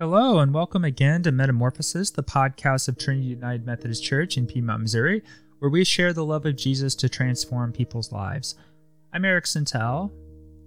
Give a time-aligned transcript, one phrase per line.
[0.00, 4.82] Hello, and welcome again to Metamorphosis, the podcast of Trinity United Methodist Church in Piedmont,
[4.82, 5.24] Missouri,
[5.58, 8.54] where we share the love of Jesus to transform people's lives.
[9.12, 10.12] I'm Eric Sentell,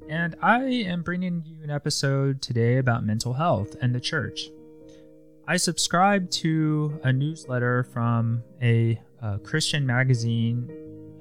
[0.10, 4.50] and I am bringing you an episode today about mental health and the church.
[5.48, 10.70] I subscribe to a newsletter from a, a Christian magazine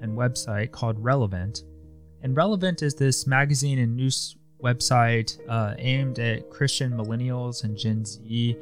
[0.03, 1.63] and website called Relevant.
[2.23, 8.05] And Relevant is this magazine and news website uh, aimed at Christian millennials and Gen
[8.05, 8.57] Z.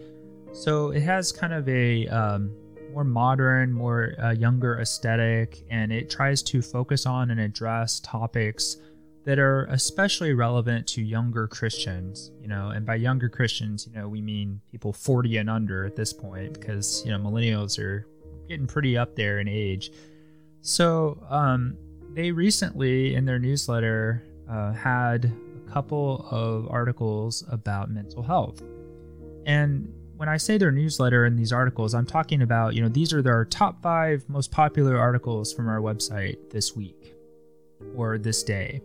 [0.52, 2.50] So it has kind of a um,
[2.92, 8.76] more modern, more uh, younger aesthetic, and it tries to focus on and address topics
[9.24, 12.32] that are especially relevant to younger Christians.
[12.40, 15.96] You know, and by younger Christians, you know, we mean people 40 and under at
[15.96, 18.06] this point, because you know millennials are
[18.48, 19.92] getting pretty up there in age.
[20.60, 21.76] So um,
[22.14, 25.32] they recently, in their newsletter, uh, had
[25.72, 28.62] couple of articles about mental health.
[29.46, 33.12] And when I say their newsletter and these articles, I'm talking about, you know, these
[33.12, 37.14] are their top five most popular articles from our website this week
[37.94, 38.82] or this day.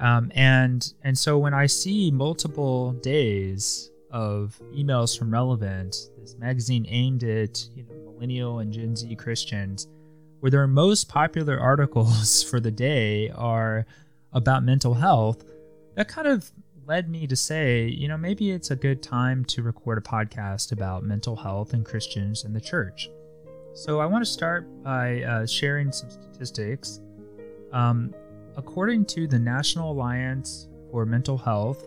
[0.00, 6.86] Um, and and so when I see multiple days of emails from Relevant, this magazine
[6.88, 9.88] aimed at you know millennial and Gen Z Christians,
[10.40, 13.86] where their most popular articles for the day are
[14.32, 15.44] about mental health,
[15.98, 16.48] that kind of
[16.86, 20.70] led me to say, you know, maybe it's a good time to record a podcast
[20.70, 23.10] about mental health and Christians in the church.
[23.74, 27.00] So I want to start by uh, sharing some statistics.
[27.72, 28.14] Um,
[28.56, 31.84] according to the National Alliance for Mental Health,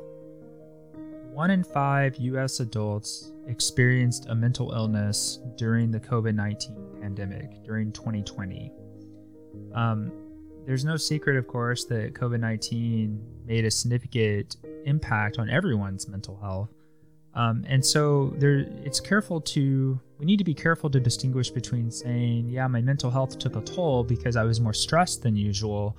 [1.31, 2.59] one in five U.S.
[2.59, 8.73] adults experienced a mental illness during the COVID 19 pandemic during 2020.
[9.73, 10.11] Um,
[10.65, 16.37] there's no secret, of course, that COVID 19 made a significant impact on everyone's mental
[16.41, 16.69] health.
[17.33, 21.89] Um, and so there, it's careful to, we need to be careful to distinguish between
[21.89, 25.97] saying, yeah, my mental health took a toll because I was more stressed than usual,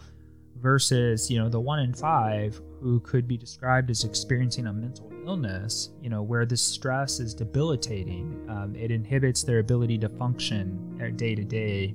[0.62, 5.10] versus, you know, the one in five who could be described as experiencing a mental
[5.26, 8.46] illness, you know, where the stress is debilitating.
[8.48, 11.94] Um, it inhibits their ability to function day to day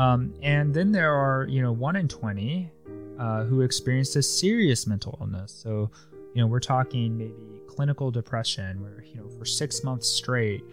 [0.00, 2.70] um, and then there are, you know, one in 20
[3.18, 5.52] uh, who experienced a serious mental illness.
[5.52, 5.90] So,
[6.34, 10.64] you know, we're talking maybe clinical depression where, you know, for six months straight,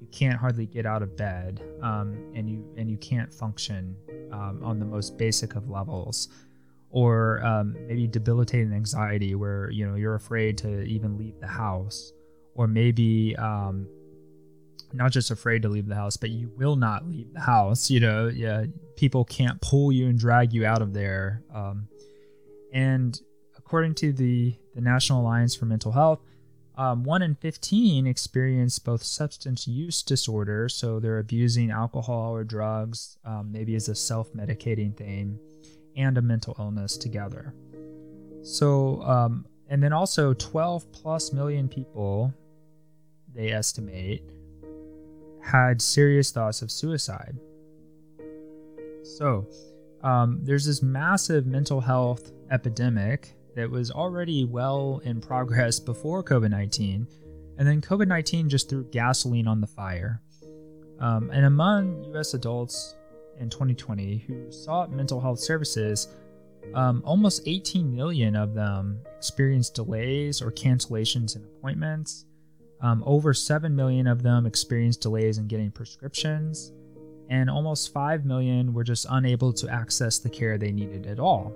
[0.00, 3.96] you can't hardly get out of bed um, and you and you can't function
[4.30, 6.28] um, on the most basic of levels
[6.90, 12.12] or um, maybe debilitating anxiety where you know you're afraid to even leave the house
[12.54, 13.88] or maybe um,
[14.92, 17.90] not just afraid to leave the house, but you will not leave the house.
[17.90, 18.66] You know, yeah,
[18.96, 21.42] people can't pull you and drag you out of there.
[21.54, 21.88] Um,
[22.72, 23.20] and
[23.56, 26.20] according to the the National Alliance for Mental Health,
[26.78, 33.18] um, one in 15 experience both substance use disorder, so they're abusing alcohol or drugs,
[33.24, 35.40] um, maybe as a self medicating thing,
[35.96, 37.52] and a mental illness together.
[38.42, 42.32] So, um, and then also 12 plus million people,
[43.34, 44.22] they estimate,
[45.48, 47.36] had serious thoughts of suicide.
[49.02, 49.48] So,
[50.02, 56.50] um, there's this massive mental health epidemic that was already well in progress before COVID
[56.50, 57.08] 19,
[57.58, 60.20] and then COVID 19 just threw gasoline on the fire.
[61.00, 62.94] Um, and among US adults
[63.38, 66.08] in 2020 who sought mental health services,
[66.74, 72.26] um, almost 18 million of them experienced delays or cancellations in appointments.
[72.80, 76.72] Um, over 7 million of them experienced delays in getting prescriptions,
[77.28, 81.52] and almost 5 million were just unable to access the care they needed at all.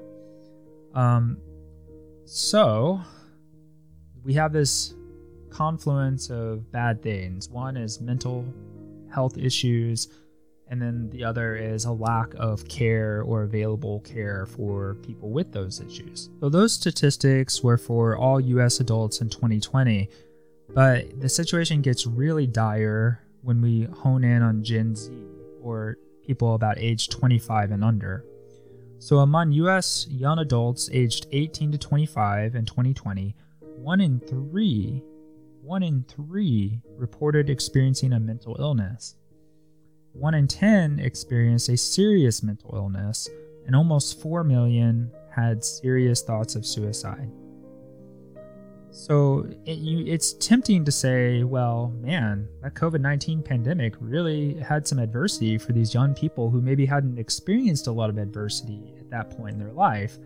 [0.95, 1.39] Um,
[2.25, 3.01] so,
[4.25, 4.95] we have this
[5.51, 7.49] confluence of bad things.
[7.49, 8.45] One is mental
[9.13, 10.09] health issues,
[10.69, 15.53] and then the other is a lack of care or available care for people with
[15.53, 16.31] those issues.
[16.41, 20.09] So, those statistics were for all US adults in 2020.
[20.75, 25.13] But the situation gets really dire when we hone in on Gen Z
[25.61, 28.25] or people about age 25 and under.
[28.99, 33.35] So, among US young adults aged 18 to 25 in 2020,
[33.77, 35.03] one in three,
[35.61, 39.17] one in three reported experiencing a mental illness.
[40.13, 43.29] One in 10 experienced a serious mental illness,
[43.67, 47.31] and almost 4 million had serious thoughts of suicide.
[48.93, 54.87] So it, you, it's tempting to say, well, man, that COVID 19 pandemic really had
[54.87, 59.09] some adversity for these young people who maybe hadn't experienced a lot of adversity at
[59.11, 60.19] that point in their life.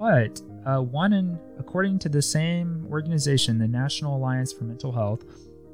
[0.00, 5.24] but uh, one in, according to the same organization, the National Alliance for Mental Health,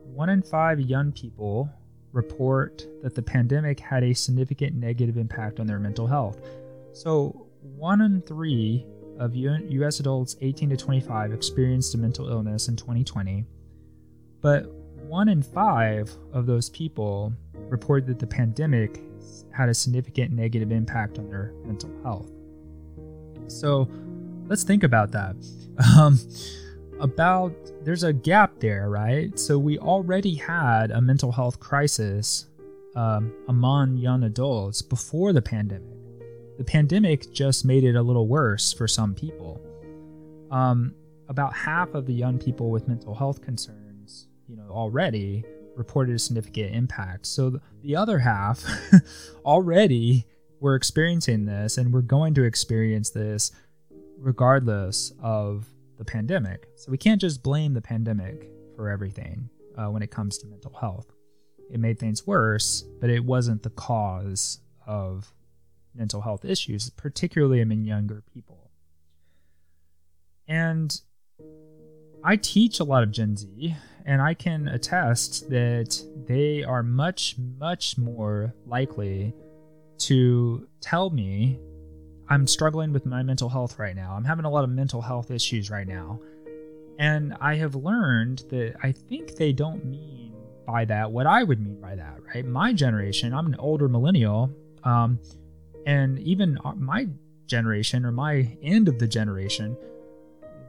[0.05, 1.71] one in five young people
[2.13, 6.43] report that the pandemic had a significant negative impact on their mental health.
[6.93, 8.85] So, one in three
[9.23, 10.01] of U.S.
[10.01, 13.45] adults 18 to 25 experienced a mental illness in 2020,
[14.41, 14.67] but
[15.07, 17.33] one in five of those people
[17.69, 19.01] reported that the pandemic
[19.53, 22.31] had a significant negative impact on their mental health.
[23.47, 23.89] So,
[24.49, 25.37] let's think about that.
[25.97, 26.19] Um,
[27.01, 29.39] about there's a gap there, right?
[29.39, 32.47] So we already had a mental health crisis
[32.95, 35.92] um, among young adults before the pandemic.
[36.59, 39.61] The pandemic just made it a little worse for some people.
[40.51, 40.95] Um,
[41.29, 45.45] about half of the young people with mental health concerns, you know, already
[45.77, 47.27] reported a significant impact.
[47.27, 48.65] So the other half
[49.45, 50.27] already
[50.61, 53.51] were experiencing this, and we're going to experience this
[54.19, 55.67] regardless of
[55.99, 56.69] the pandemic.
[56.77, 60.73] So we can't just blame the pandemic for everything uh, when it comes to mental
[60.73, 61.07] health.
[61.71, 65.33] It made things worse, but it wasn't the cause of
[65.95, 68.71] mental health issues, particularly among younger people.
[70.49, 71.01] And
[72.25, 77.37] I teach a lot of Gen Z, and I can attest that they are much,
[77.59, 79.35] much more likely
[79.99, 81.59] to tell me
[82.29, 84.15] I'm struggling with my mental health right now.
[84.15, 86.21] I'm having a lot of mental health issues right now.
[86.99, 90.33] And I have learned that I think they don't mean
[90.67, 92.45] by that what I would mean by that, right?
[92.45, 94.51] My generation, I'm an older millennial,
[94.85, 95.19] um,
[95.87, 97.09] and even my
[97.47, 99.77] generation or my end of the generation,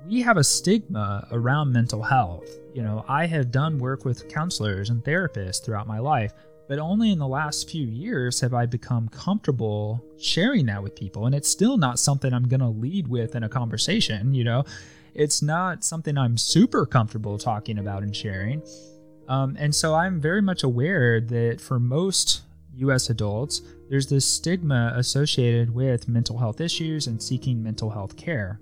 [0.05, 2.49] we have a stigma around mental health.
[2.73, 6.33] You know, I have done work with counselors and therapists throughout my life
[6.67, 11.25] but only in the last few years have I become comfortable sharing that with people.
[11.25, 14.63] And it's still not something I'm going to lead with in a conversation, you know?
[15.13, 18.63] It's not something I'm super comfortable talking about and sharing.
[19.27, 22.41] Um, and so I'm very much aware that for most
[22.77, 28.59] US adults, there's this stigma associated with mental health issues and seeking mental health care.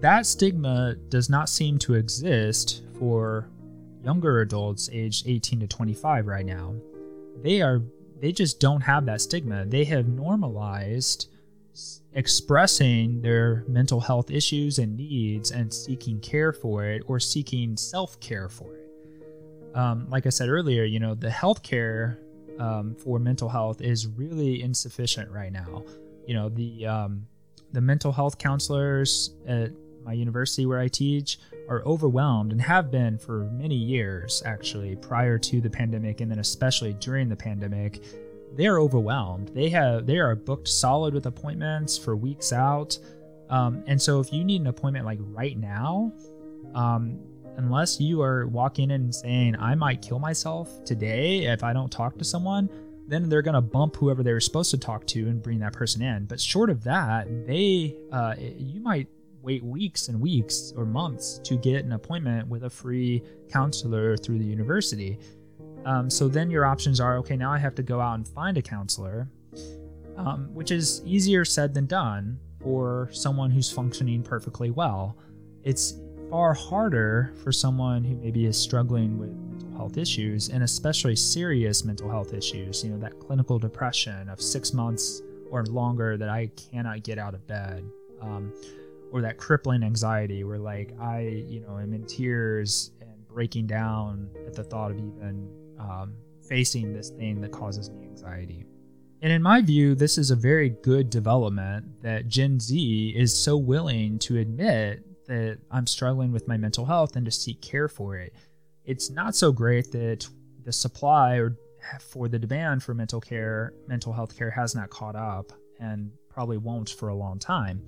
[0.00, 3.48] That stigma does not seem to exist for
[4.04, 6.74] younger adults aged 18 to 25 right now,
[7.42, 7.82] they are
[8.20, 9.64] they just don't have that stigma.
[9.64, 11.28] They have normalized
[12.12, 18.18] expressing their mental health issues and needs and seeking care for it or seeking self
[18.20, 19.76] care for it.
[19.76, 22.18] Um, like I said earlier, you know, the healthcare
[22.58, 25.84] um, for mental health is really insufficient right now.
[26.26, 27.26] You know, the um,
[27.72, 29.72] the mental health counselors at
[30.04, 35.38] my university where I teach are overwhelmed and have been for many years, actually, prior
[35.38, 38.04] to the pandemic and then especially during the pandemic.
[38.52, 39.48] They're overwhelmed.
[39.48, 42.96] They have they are booked solid with appointments for weeks out.
[43.50, 46.12] Um, and so if you need an appointment like right now,
[46.74, 47.18] um,
[47.56, 51.90] unless you are walking in and saying, I might kill myself today if I don't
[51.90, 52.68] talk to someone,
[53.06, 55.72] then they're going to bump whoever they were supposed to talk to and bring that
[55.72, 56.24] person in.
[56.24, 59.08] But short of that, they, uh, you might
[59.42, 64.38] wait weeks and weeks or months to get an appointment with a free counselor through
[64.38, 65.18] the university.
[65.84, 68.56] Um, so then your options are okay, now I have to go out and find
[68.56, 69.28] a counselor,
[70.16, 75.18] um, which is easier said than done for someone who's functioning perfectly well.
[75.62, 75.94] It's
[76.34, 81.84] far harder for someone who maybe is struggling with mental health issues and especially serious
[81.84, 86.50] mental health issues, you know, that clinical depression of six months or longer that I
[86.56, 87.88] cannot get out of bed.
[88.20, 88.52] Um,
[89.12, 94.28] or that crippling anxiety where like I, you know, am in tears and breaking down
[94.44, 95.48] at the thought of even
[95.78, 96.14] um,
[96.48, 98.64] facing this thing that causes me anxiety.
[99.22, 103.56] And in my view, this is a very good development that Gen Z is so
[103.56, 108.16] willing to admit that I'm struggling with my mental health and to seek care for
[108.16, 108.34] it.
[108.84, 110.26] It's not so great that
[110.64, 111.56] the supply or
[112.00, 116.56] for the demand for mental care, mental health care has not caught up and probably
[116.56, 117.82] won't for a long time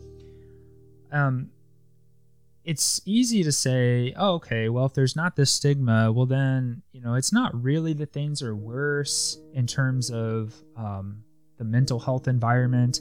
[1.13, 1.51] um,
[2.65, 7.01] it's easy to say, oh, okay, well, if there's not this stigma, well, then, you
[7.01, 11.23] know, it's not really that things are worse in terms of um,
[11.59, 13.01] the mental health environment.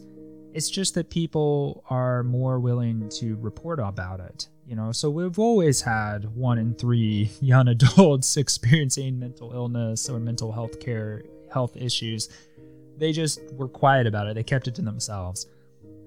[0.55, 4.47] It's just that people are more willing to report about it.
[4.65, 10.17] You know, so we've always had one in three young adults experiencing mental illness or
[10.17, 12.29] mental health care health issues.
[12.97, 14.35] They just were quiet about it.
[14.35, 15.47] They kept it to themselves.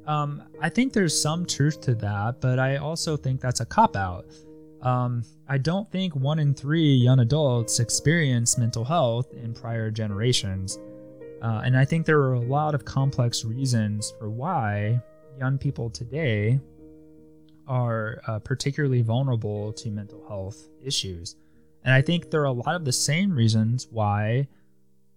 [0.07, 3.95] Um, I think there's some truth to that, but I also think that's a cop
[3.95, 4.25] out.
[4.81, 10.79] Um, I don't think one in three young adults experience mental health in prior generations.
[11.43, 15.01] Uh, and I think there are a lot of complex reasons for why
[15.39, 16.59] young people today
[17.69, 21.37] are uh, particularly vulnerable to mental health issues.
[21.85, 24.49] And I think there are a lot of the same reasons why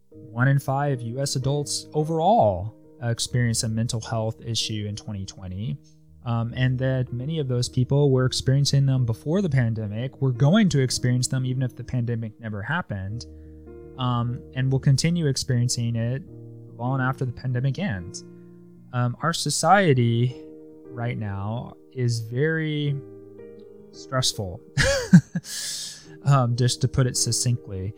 [0.10, 5.78] one in five US adults overall uh, experience a mental health issue in 2020.
[6.24, 10.70] Um, and that many of those people were experiencing them before the pandemic, were going
[10.70, 13.26] to experience them even if the pandemic never happened,
[14.02, 16.24] um, and will continue experiencing it
[16.76, 18.26] long after the pandemic ends.
[18.94, 20.36] Um, our society
[20.90, 23.00] right now is very
[23.92, 24.60] stressful,
[26.26, 27.94] um, just to put it succinctly.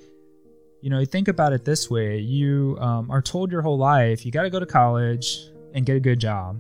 [0.82, 4.32] You know, think about it this way you um, are told your whole life you
[4.32, 6.60] got to go to college and get a good job.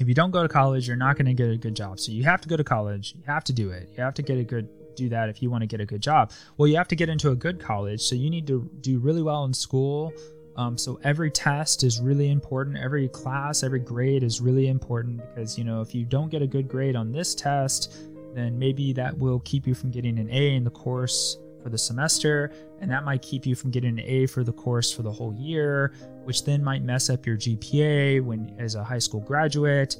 [0.00, 2.00] If you don't go to college, you're not going to get a good job.
[2.00, 3.14] So you have to go to college.
[3.16, 3.88] You have to do it.
[3.96, 6.00] You have to get a good do that if you want to get a good
[6.00, 6.32] job.
[6.56, 8.02] Well, you have to get into a good college.
[8.02, 10.12] So you need to do really well in school
[10.56, 12.78] um, so every test is really important.
[12.78, 16.46] Every class, every grade is really important because you know if you don't get a
[16.46, 17.94] good grade on this test,
[18.34, 21.78] then maybe that will keep you from getting an A in the course for the
[21.78, 25.12] semester, and that might keep you from getting an A for the course for the
[25.12, 25.92] whole year,
[26.24, 29.96] which then might mess up your GPA when as a high school graduate.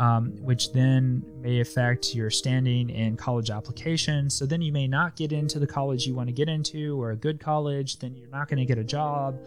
[0.00, 4.32] Um, which then may affect your standing in college applications.
[4.32, 7.10] So then you may not get into the college you want to get into or
[7.10, 9.38] a good college, then you're not going to get a job.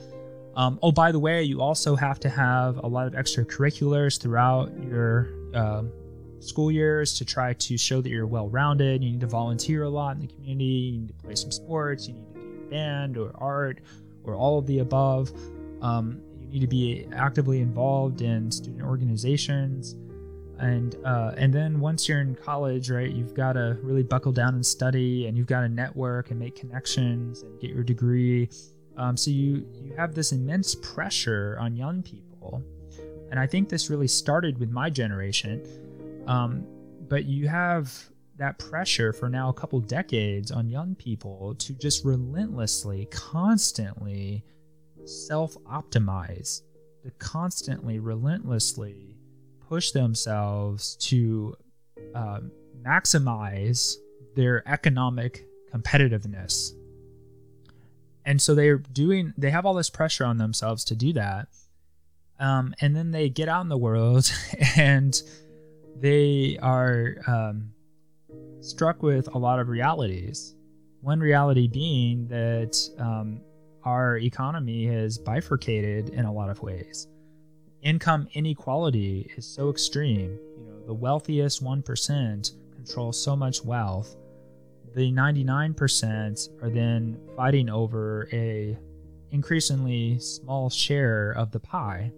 [0.55, 4.71] Um, oh, by the way, you also have to have a lot of extracurriculars throughout
[4.83, 5.85] your uh,
[6.39, 9.03] school years to try to show that you're well rounded.
[9.03, 10.65] You need to volunteer a lot in the community.
[10.65, 12.07] You need to play some sports.
[12.07, 13.79] You need to do band or art
[14.23, 15.31] or all of the above.
[15.81, 19.95] Um, you need to be actively involved in student organizations.
[20.59, 24.53] And uh, and then once you're in college, right, you've got to really buckle down
[24.53, 28.49] and study, and you've got to network and make connections and get your degree.
[28.95, 32.63] Um, so you you have this immense pressure on young people,
[33.31, 35.65] and I think this really started with my generation.
[36.27, 36.65] Um,
[37.09, 37.91] but you have
[38.37, 44.43] that pressure for now a couple decades on young people to just relentlessly, constantly
[45.05, 46.61] self-optimize,
[47.03, 49.12] to constantly, relentlessly
[49.73, 51.57] push themselves to
[52.13, 52.41] uh,
[52.85, 53.95] maximize
[54.35, 56.73] their economic competitiveness.
[58.23, 61.47] And so they're doing they have all this pressure on themselves to do that.
[62.39, 64.31] Um, and then they get out in the world
[64.77, 65.19] and
[65.99, 67.71] they are um,
[68.59, 70.53] struck with a lot of realities.
[71.01, 73.41] One reality being that um,
[73.83, 77.07] our economy has bifurcated in a lot of ways
[77.83, 84.15] income inequality is so extreme you know the wealthiest 1% control so much wealth
[84.95, 88.77] the 99% are then fighting over a
[89.33, 92.11] increasingly small share of the pie.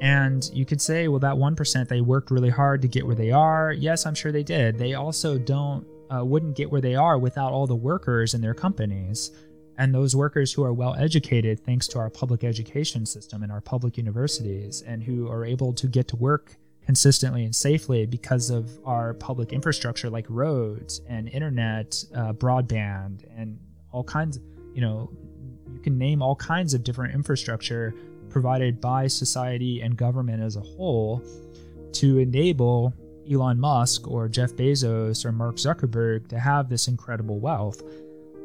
[0.00, 3.32] And you could say, well, that 1%, they worked really hard to get where they
[3.32, 3.72] are.
[3.72, 4.78] Yes, I'm sure they did.
[4.78, 8.54] They also don't, uh, wouldn't get where they are without all the workers in their
[8.54, 9.32] companies.
[9.78, 13.60] And those workers who are well educated, thanks to our public education system and our
[13.60, 18.78] public universities, and who are able to get to work consistently and safely because of
[18.86, 23.58] our public infrastructure like roads and internet, uh, broadband, and
[23.92, 24.38] all kinds.
[24.72, 25.10] You know,
[25.72, 27.94] you can name all kinds of different infrastructure
[28.30, 31.22] provided by society and government as a whole
[31.92, 32.94] to enable
[33.30, 37.82] Elon Musk or Jeff Bezos or Mark Zuckerberg to have this incredible wealth.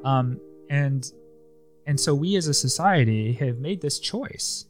[0.04, 1.12] Um, and
[1.86, 4.66] and so we as a society have made this choice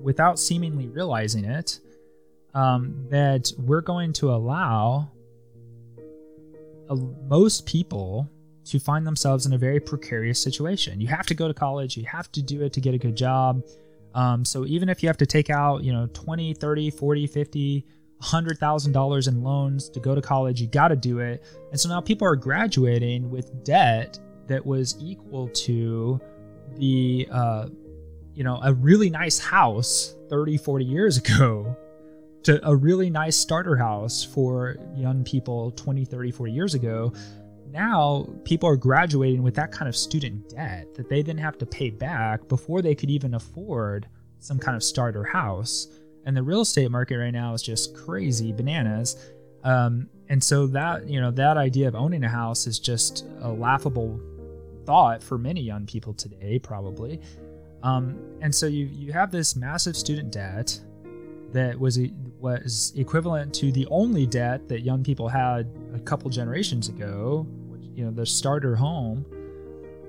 [0.00, 1.80] without seemingly realizing it
[2.54, 5.10] um, that we're going to allow
[6.88, 6.94] uh,
[7.28, 8.28] most people
[8.64, 11.00] to find themselves in a very precarious situation.
[11.00, 13.16] You have to go to college, you have to do it to get a good
[13.16, 13.62] job.
[14.14, 17.86] Um, so even if you have to take out, you know, 20, 30, 40, 50,
[18.22, 21.44] $100,000 in loans to go to college, you got to do it.
[21.70, 26.20] And so now people are graduating with debt that was equal to
[26.76, 27.68] the, uh,
[28.34, 31.76] you know, a really nice house 30, 40 years ago
[32.44, 37.12] to a really nice starter house for young people 20, 30, 40 years ago.
[37.70, 41.66] Now people are graduating with that kind of student debt that they then have to
[41.66, 45.88] pay back before they could even afford some kind of starter house.
[46.24, 49.16] And the real estate market right now is just crazy bananas.
[49.64, 53.48] Um, and so that you know that idea of owning a house is just a
[53.50, 54.20] laughable
[54.88, 57.20] thought for many young people today, probably.
[57.82, 60.80] Um, and so you you have this massive student debt
[61.52, 62.00] that was
[62.40, 67.82] was equivalent to the only debt that young people had a couple generations ago, which,
[67.94, 69.26] you know, the starter home.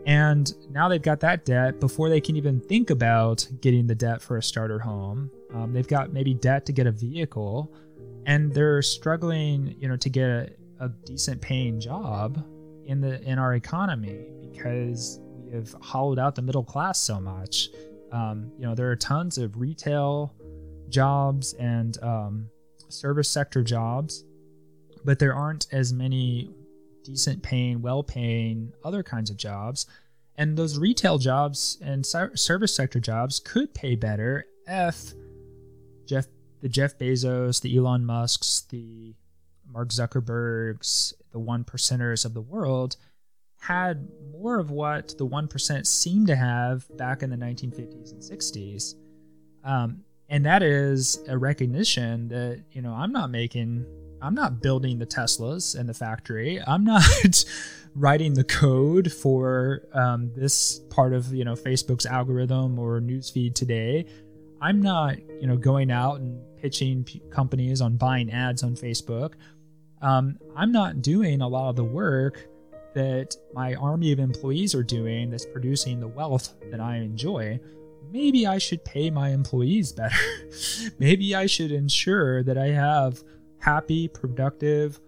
[0.06, 4.22] And now they've got that debt before they can even think about getting the debt
[4.22, 5.30] for a starter home.
[5.54, 7.74] Um, they've got maybe debt to get a vehicle,
[8.26, 12.42] and they're struggling, you know, to get a, a decent paying job
[12.86, 17.70] in the in our economy because we have hollowed out the middle class so much.
[18.12, 20.34] Um, you know, there are tons of retail
[20.90, 22.50] jobs and um,
[22.90, 24.24] service sector jobs,
[25.06, 26.52] but there aren't as many
[27.04, 29.86] decent paying, well paying other kinds of jobs.
[30.36, 35.14] And those retail jobs and service sector jobs could pay better if
[36.06, 36.28] Jeff,
[36.62, 39.16] the Jeff Bezos, the Elon Musks, the
[39.70, 42.96] Mark Zuckerbergs, the one percenters of the world
[43.60, 48.96] had more of what the 1% seemed to have back in the 1950s and 60s.
[49.64, 53.86] Um, and that is a recognition that, you know, I'm not making,
[54.22, 56.62] I'm not building the Teslas in the factory.
[56.68, 57.04] I'm not
[57.96, 64.06] writing the code for um, this part of, you know, Facebook's algorithm or newsfeed today.
[64.62, 69.34] I'm not, you know, going out and pitching p- companies on buying ads on Facebook.
[70.02, 72.49] Um, I'm not doing a lot of the work
[73.00, 77.58] that my army of employees are doing that's producing the wealth that I enjoy,
[78.12, 80.14] maybe I should pay my employees better.
[81.00, 83.24] maybe I should ensure that I have
[83.60, 85.00] happy, productive,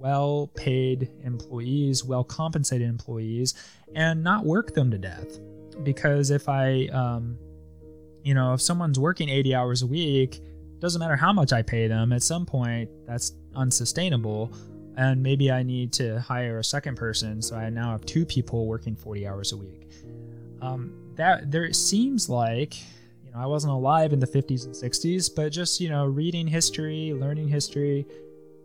[0.00, 3.54] well paid employees, well compensated employees,
[3.94, 5.38] and not work them to death.
[5.84, 7.38] Because if I, um,
[8.24, 10.40] you know, if someone's working 80 hours a week,
[10.80, 14.52] doesn't matter how much I pay them, at some point that's unsustainable
[14.98, 18.66] and maybe I need to hire a second person, so I now have two people
[18.66, 19.92] working 40 hours a week.
[20.60, 22.76] Um, that there seems like,
[23.24, 26.48] you know, I wasn't alive in the 50s and 60s, but just you know, reading
[26.48, 28.08] history, learning history,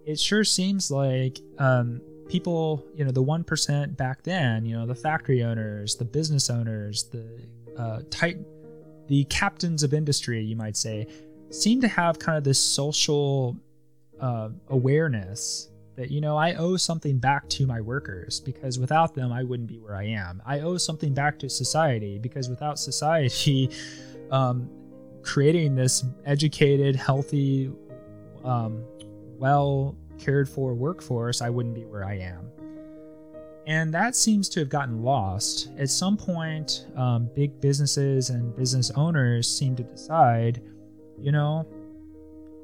[0.08, 4.88] it sure seems like um, people, you know, the one percent back then, you know,
[4.88, 7.28] the factory owners, the business owners, the
[7.78, 8.40] uh, tight,
[9.08, 11.06] the captains of industry, you might say,
[11.52, 13.56] seem to have kind of this social
[14.20, 19.32] uh, awareness that you know I owe something back to my workers because without them
[19.32, 20.42] I wouldn't be where I am.
[20.46, 23.70] I owe something back to society because without society,
[24.32, 24.70] um,
[25.22, 27.72] creating this educated, healthy,
[28.44, 28.84] um,
[29.38, 32.50] well cared for workforce, I wouldn't be where I am.
[33.66, 35.70] And that seems to have gotten lost.
[35.78, 40.62] At some point, um, big businesses and business owners seem to decide,
[41.18, 41.66] you know,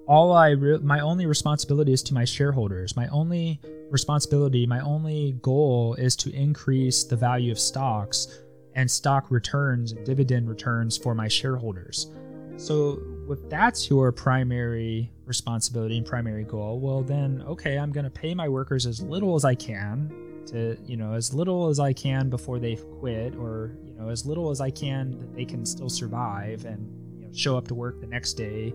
[0.09, 2.95] all I re- my only responsibility is to my shareholders.
[2.95, 8.39] My only responsibility, my only goal is to increase the value of stocks
[8.73, 12.11] and stock returns and dividend returns for my shareholders.
[12.57, 18.09] So if that's your primary responsibility and primary goal, well then okay, I'm going to
[18.09, 20.11] pay my workers as little as I can
[20.47, 24.25] to, you know, as little as I can before they quit or, you know, as
[24.25, 27.75] little as I can that they can still survive and you know, show up to
[27.75, 28.73] work the next day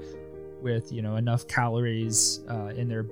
[0.65, 3.05] with you know enough calories uh, in their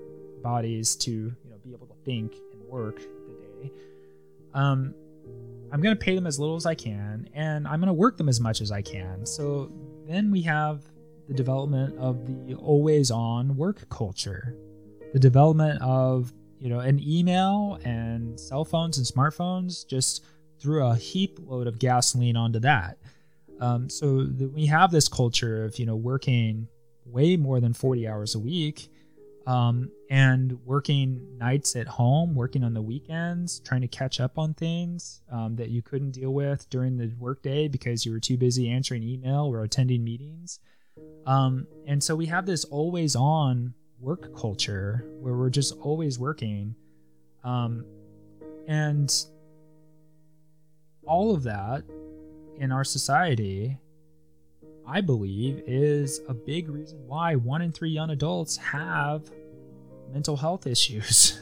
[0.42, 3.34] bodies to you know be able to think and work the
[3.68, 3.72] day.
[4.54, 4.94] Um,
[5.70, 8.40] I'm gonna pay them as little as I can, and I'm gonna work them as
[8.40, 9.24] much as I can.
[9.24, 9.70] So
[10.08, 10.82] then we have
[11.28, 14.56] the development of the always-on work culture,
[15.12, 20.24] the development of you know an email and cell phones and smartphones just
[20.58, 22.98] threw a heap load of gasoline onto that.
[23.60, 26.68] Um, so we have this culture of you know working
[27.04, 28.88] way more than 40 hours a week
[29.46, 34.54] um, and working nights at home, working on the weekends, trying to catch up on
[34.54, 38.70] things um, that you couldn't deal with during the workday because you were too busy
[38.70, 40.60] answering email or attending meetings.
[41.26, 46.74] Um, and so we have this always on work culture where we're just always working.
[47.44, 47.84] Um,
[48.68, 49.12] and
[51.04, 51.82] all of that
[52.58, 53.78] in our society
[54.86, 59.30] I believe, is a big reason why one in three young adults have
[60.12, 61.40] mental health issues.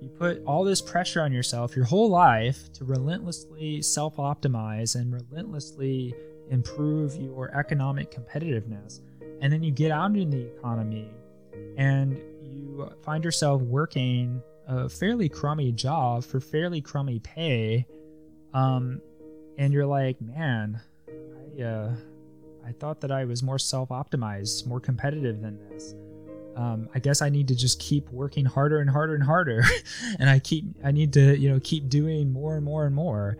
[0.00, 5.12] you put all this pressure on yourself your whole life to relentlessly self optimize and
[5.12, 6.14] relentlessly
[6.50, 9.00] improve your economic competitiveness.
[9.40, 11.10] And then you get out in the economy
[11.76, 17.86] and you find yourself working a fairly crummy job for fairly crummy pay.
[18.54, 19.00] Um,
[19.58, 20.80] and you're like, man,
[21.58, 21.94] I, uh,
[22.66, 25.94] I thought that I was more self optimized, more competitive than this.
[26.56, 29.62] Um, I guess I need to just keep working harder and harder and harder,
[30.18, 33.38] and I keep I need to you know keep doing more and more and more.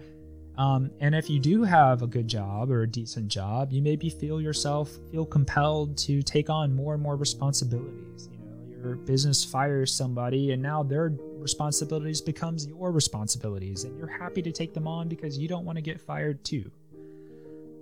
[0.58, 4.08] Um, and if you do have a good job or a decent job, you maybe
[4.08, 8.28] feel yourself feel compelled to take on more and more responsibilities.
[8.30, 14.06] You know, your business fires somebody and now their responsibilities becomes your responsibilities and you're
[14.06, 16.68] happy to take them on because you don't want to get fired too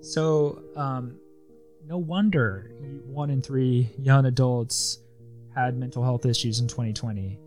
[0.03, 1.19] so um,
[1.87, 2.73] no wonder
[3.07, 4.99] one in three young adults
[5.55, 7.39] had mental health issues in 2020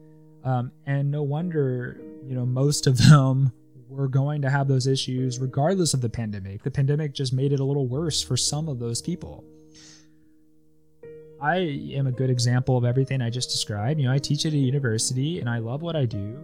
[0.43, 3.52] um, and no wonder you know most of them
[3.89, 7.60] were going to have those issues regardless of the pandemic the pandemic just made it
[7.60, 9.43] a little worse for some of those people
[11.39, 11.58] I
[11.93, 14.00] am a good example of everything I just described.
[14.00, 16.39] You know, I teach at a university and I love what I do,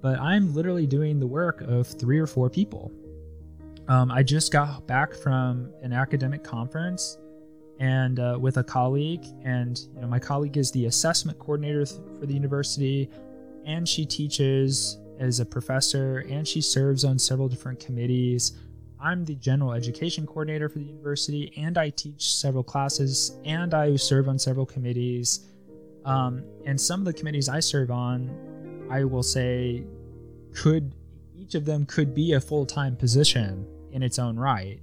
[0.00, 2.92] but I'm literally doing the work of three or four people.
[3.88, 7.18] Um, I just got back from an academic conference
[7.78, 12.00] and uh, with a colleague, and you know, my colleague is the assessment coordinator th-
[12.18, 13.08] for the university,
[13.64, 18.52] and she teaches as a professor, and she serves on several different committees.
[19.00, 23.94] I'm the general education coordinator for the university, and I teach several classes, and I
[23.96, 25.46] serve on several committees.
[26.04, 29.84] Um, and some of the committees I serve on, I will say,
[30.54, 30.94] could
[31.36, 34.80] each of them could be a full time position in its own right.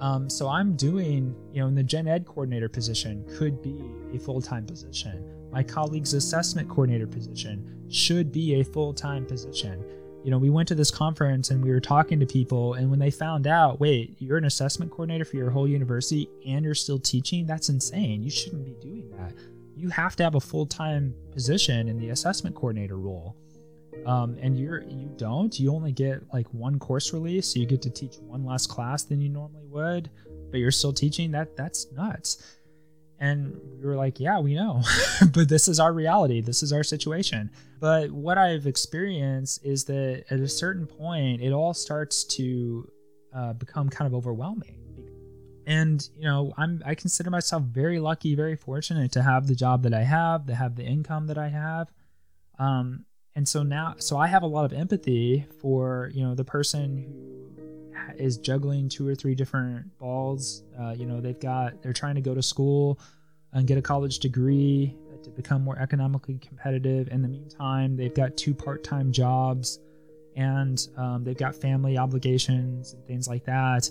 [0.00, 3.82] Um, so I'm doing, you know, in the gen ed coordinator position could be
[4.14, 5.32] a full time position.
[5.50, 9.84] My colleague's assessment coordinator position should be a full time position
[10.26, 12.98] you know, we went to this conference and we were talking to people, and when
[12.98, 16.98] they found out, wait, you're an assessment coordinator for your whole university and you're still
[16.98, 18.24] teaching, that's insane.
[18.24, 19.34] You shouldn't be doing that.
[19.76, 23.36] You have to have a full time position in the assessment coordinator role.
[24.06, 25.58] Um, and you're you don't.
[25.58, 29.02] You only get like one course release, so you get to teach one less class
[29.02, 30.10] than you normally would,
[30.50, 31.32] but you're still teaching.
[31.32, 32.56] That that's nuts.
[33.18, 34.82] And we were like, yeah, we know,
[35.32, 36.40] but this is our reality.
[36.40, 37.50] This is our situation.
[37.80, 42.90] But what I've experienced is that at a certain point, it all starts to
[43.34, 44.76] uh, become kind of overwhelming.
[45.66, 49.82] And you know, I'm I consider myself very lucky, very fortunate to have the job
[49.82, 51.90] that I have, to have the income that I have.
[52.58, 53.04] Um,
[53.36, 56.96] and so now, so I have a lot of empathy for you know the person
[56.96, 60.64] who is juggling two or three different balls.
[60.80, 62.98] Uh, you know, they've got they're trying to go to school
[63.52, 67.08] and get a college degree to become more economically competitive.
[67.08, 69.80] In the meantime, they've got two part-time jobs
[70.36, 73.88] and um, they've got family obligations and things like that.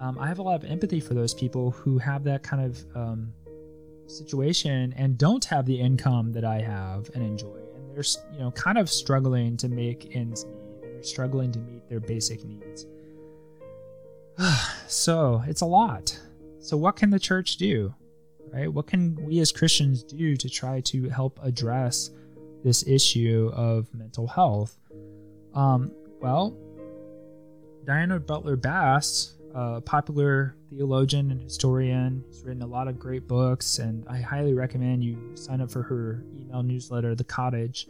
[0.00, 2.84] Um, I have a lot of empathy for those people who have that kind of
[2.96, 3.32] um,
[4.06, 7.61] situation and don't have the income that I have and enjoy,
[7.94, 10.74] they're you know kind of struggling to make ends meet.
[10.82, 12.86] And they're struggling to meet their basic needs.
[14.86, 16.18] so it's a lot.
[16.60, 17.94] So, what can the church do?
[18.52, 18.72] Right?
[18.72, 22.10] What can we as Christians do to try to help address
[22.62, 24.76] this issue of mental health?
[25.54, 26.56] Um, well,
[27.84, 33.78] Diana Butler Bass, a popular theologian and historian, has written a lot of great books,
[33.78, 37.88] and I highly recommend you sign up for her email newsletter, The Cottage.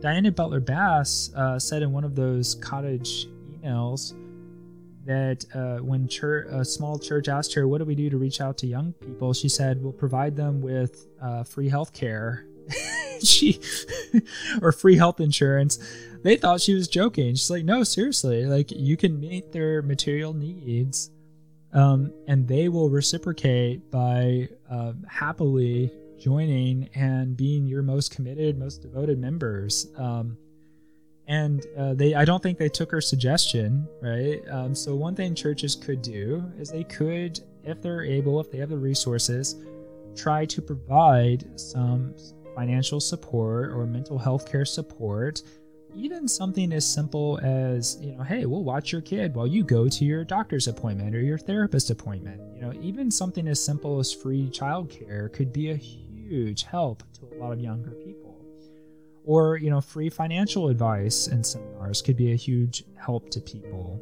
[0.00, 4.14] Diana Butler Bass uh, said in one of those cottage emails
[5.04, 8.40] that uh, when church, a small church asked her, "What do we do to reach
[8.40, 12.46] out to young people?" She said, "We'll provide them with uh, free health care."
[13.24, 13.60] she
[14.62, 15.78] or free health insurance.
[16.22, 17.34] They thought she was joking.
[17.34, 18.46] She's like, "No, seriously.
[18.46, 21.10] Like you can meet their material needs,
[21.72, 28.82] um, and they will reciprocate by uh, happily joining and being your most committed, most
[28.82, 30.36] devoted members." Um,
[31.28, 35.34] and uh, they i don't think they took her suggestion right um, so one thing
[35.34, 39.56] churches could do is they could if they're able if they have the resources
[40.16, 42.14] try to provide some
[42.58, 45.42] financial support or mental health care support
[45.94, 49.88] even something as simple as you know hey we'll watch your kid while you go
[49.88, 52.40] to your doctor's appointment or your therapist appointment.
[52.56, 57.28] You know even something as simple as free childcare could be a huge help to
[57.32, 58.36] a lot of younger people.
[59.24, 64.00] Or you know free financial advice and seminars could be a huge help to people.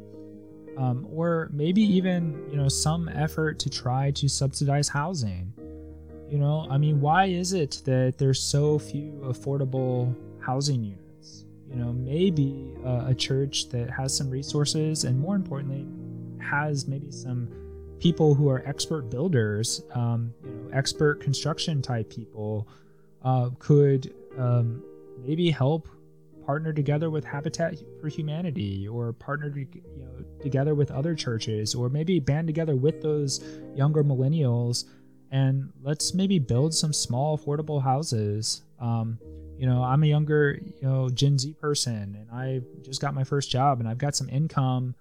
[0.77, 5.53] Um, or maybe even you know some effort to try to subsidize housing
[6.29, 6.67] you know?
[6.69, 11.45] I mean why is it that there's so few affordable housing units?
[11.69, 15.85] You know maybe uh, a church that has some resources and more importantly
[16.41, 17.49] has maybe some
[17.99, 22.67] people who are expert builders um, you know expert construction type people
[23.23, 24.81] uh, could um,
[25.25, 25.89] maybe help
[26.45, 31.75] partner together with Habitat for Humanity or partner to, you know, together with other churches
[31.75, 33.43] or maybe band together with those
[33.75, 34.85] younger millennials
[35.31, 38.61] and let's maybe build some small affordable houses.
[38.79, 39.19] Um,
[39.57, 43.23] you know, I'm a younger, you know, Gen Z person and I just got my
[43.23, 44.95] first job and I've got some income.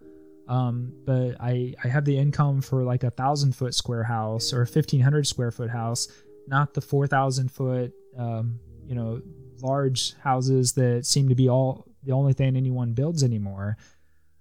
[0.48, 4.58] Um, but I, I have the income for like a thousand foot square house or
[4.58, 6.08] a 1500 square foot house,
[6.46, 9.20] not the 4,000 foot, um, you know,
[9.60, 13.76] large houses that seem to be all the only thing anyone builds anymore.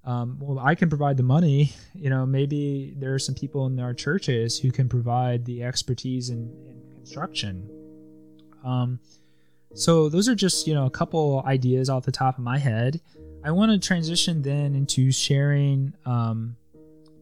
[0.05, 1.73] Um, well, I can provide the money.
[1.97, 6.29] You know, maybe there are some people in our churches who can provide the expertise
[6.29, 7.67] in, in construction.
[8.65, 8.99] Um,
[9.73, 12.99] so those are just you know a couple ideas off the top of my head.
[13.43, 16.55] I want to transition then into sharing um,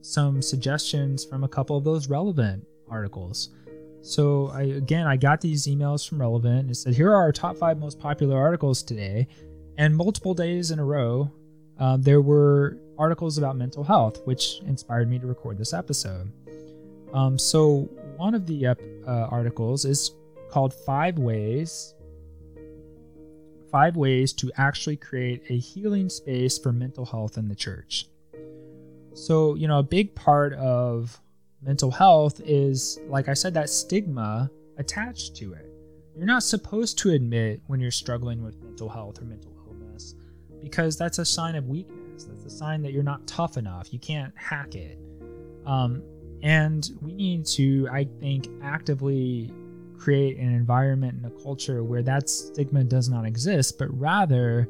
[0.01, 3.49] some suggestions from a couple of those relevant articles.
[4.01, 6.69] So I again I got these emails from Relevant.
[6.69, 9.27] It said here are our top five most popular articles today,
[9.77, 11.31] and multiple days in a row,
[11.79, 16.31] uh, there were articles about mental health, which inspired me to record this episode.
[17.13, 18.75] Um, so one of the uh,
[19.07, 20.11] articles is
[20.49, 21.95] called Five Ways.
[23.71, 28.05] Five ways to actually create a healing space for mental health in the church.
[29.15, 31.19] So, you know, a big part of
[31.61, 35.69] mental health is, like I said, that stigma attached to it.
[36.15, 39.52] You're not supposed to admit when you're struggling with mental health or mental
[40.63, 42.23] because that's a sign of weakness.
[42.23, 43.91] That's a sign that you're not tough enough.
[43.91, 44.97] You can't hack it.
[45.65, 46.01] Um,
[46.41, 49.51] and we need to, I think, actively
[49.97, 54.67] create an environment and a culture where that stigma does not exist, but rather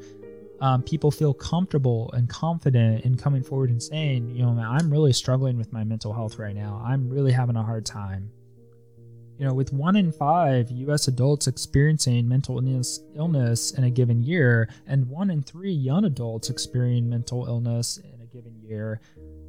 [0.61, 5.11] um, people feel comfortable and confident in coming forward and saying, you know, I'm really
[5.11, 6.81] struggling with my mental health right now.
[6.85, 8.31] I'm really having a hard time.
[9.43, 11.09] You know, with one in five U.S.
[11.09, 16.49] adults experiencing mental illness, illness in a given year, and one in three young adults
[16.49, 19.01] experiencing mental illness in a given year,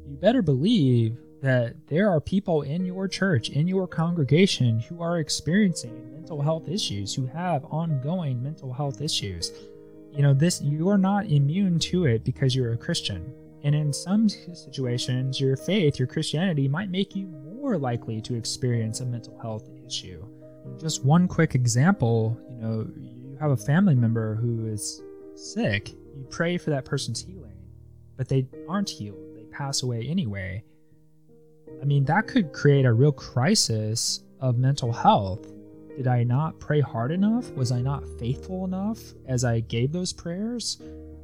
[0.05, 5.19] you better believe that there are people in your church, in your congregation, who are
[5.19, 9.53] experiencing mental health issues, who have ongoing mental health issues
[10.11, 13.33] you know this you are not immune to it because you're a christian
[13.65, 19.01] and in some situations your faith your christianity might make you more likely to experience
[19.01, 20.23] a mental health issue.
[20.79, 25.01] Just one quick example you know you have a family member who is
[25.35, 25.89] sick.
[25.89, 27.57] You pray for that person's healing
[28.15, 29.35] but they aren't healed.
[29.35, 30.63] They pass away anyway.
[31.81, 35.51] I mean that could create a real crisis of mental health.
[35.97, 37.51] Did I not pray hard enough?
[37.53, 40.81] Was I not faithful enough as I gave those prayers?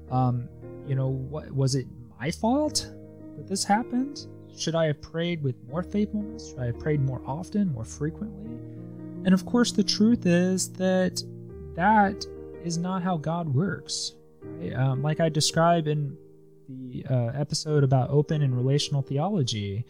[0.10, 0.50] Um,
[0.88, 1.86] you know, what was it
[2.22, 2.88] my fault
[3.36, 4.28] that this happened?
[4.56, 6.50] Should I have prayed with more faithfulness?
[6.50, 8.52] Should I have prayed more often, more frequently?
[9.26, 11.24] And of course, the truth is that
[11.76, 12.26] that
[12.64, 14.14] is not how God works.
[14.44, 14.74] Right?
[14.74, 16.16] Um, like I describe in
[16.70, 19.84] the uh, episode about open and relational theology,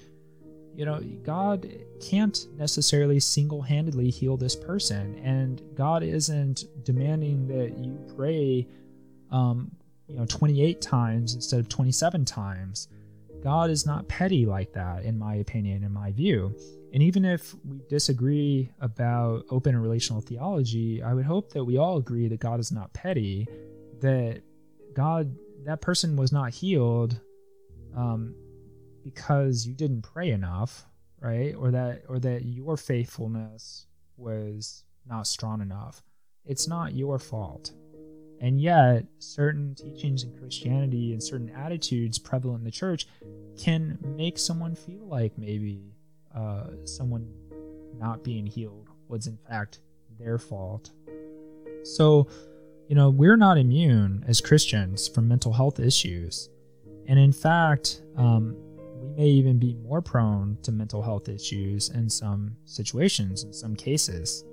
[0.74, 5.17] you know, God can't necessarily single handedly heal this person.
[5.17, 8.67] And God isn't demanding that you pray,
[9.32, 9.72] um,
[10.12, 12.89] you know, 28 times instead of 27 times.
[13.41, 16.54] God is not petty like that, in my opinion, in my view.
[16.93, 21.78] And even if we disagree about open and relational theology, I would hope that we
[21.78, 23.47] all agree that God is not petty,
[24.02, 24.41] that
[24.93, 27.19] God, that person was not healed
[27.95, 28.36] um,
[29.04, 30.86] because you didn't pray enough,
[31.21, 31.56] right?
[31.56, 33.86] Or that or that your faithfulness
[34.17, 36.04] was not strong enough.
[36.45, 37.71] It's not your fault.
[38.41, 43.08] And yet, certain teachings in Christianity and certain attitudes prevalent in the church
[43.56, 45.93] can make someone feel like maybe
[46.36, 47.32] uh, someone
[47.99, 49.80] not being healed was in fact
[50.17, 50.89] their fault.
[51.84, 52.27] So,
[52.88, 56.49] you know, we're not immune as Christians from mental health issues.
[57.08, 58.56] And in fact, um,
[59.01, 63.75] we may even be more prone to mental health issues in some situations, in some
[63.75, 64.45] cases.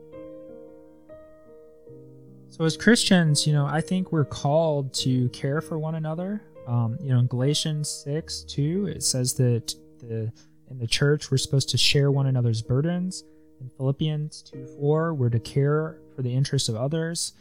[2.51, 6.43] So, as Christians, you know, I think we're called to care for one another.
[6.67, 10.33] Um, you know, in Galatians 6 2, it says that the
[10.71, 13.25] in the church we're supposed to share one another's burdens.
[13.61, 17.33] In Philippians 2 4, we're to care for the interests of others.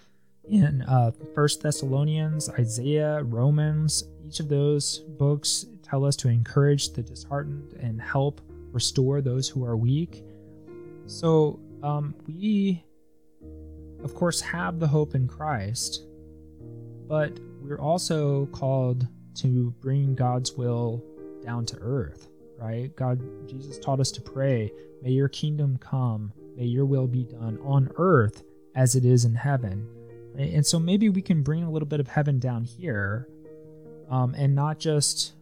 [0.50, 7.04] In uh, First Thessalonians, Isaiah, Romans, each of those books tell us to encourage the
[7.04, 8.41] disheartened and help
[8.72, 10.24] restore those who are weak.
[11.06, 12.84] So, um, we,
[14.08, 16.06] of course, have the hope in Christ,
[17.10, 21.04] but we're also called to bring God's will
[21.43, 22.96] down to earth, right?
[22.96, 24.72] God, Jesus taught us to pray,
[25.04, 28.43] May your kingdom come, may your will be done on earth
[28.76, 29.86] as it is in heaven.
[30.38, 33.28] And so maybe we can bring a little bit of heaven down here
[34.10, 35.34] um, and not just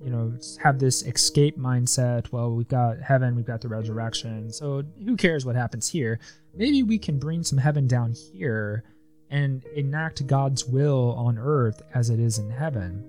[0.00, 0.32] you know
[0.62, 2.30] have this escape mindset.
[2.32, 4.52] Well we've got heaven we've got the resurrection.
[4.52, 6.18] So who cares what happens here?
[6.54, 8.84] Maybe we can bring some heaven down here
[9.30, 13.04] and enact god's will on earth as it is in heaven.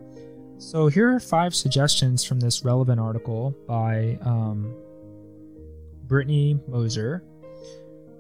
[0.60, 4.74] So here are five suggestions from this relevant article by um,
[6.08, 7.24] brittany moser.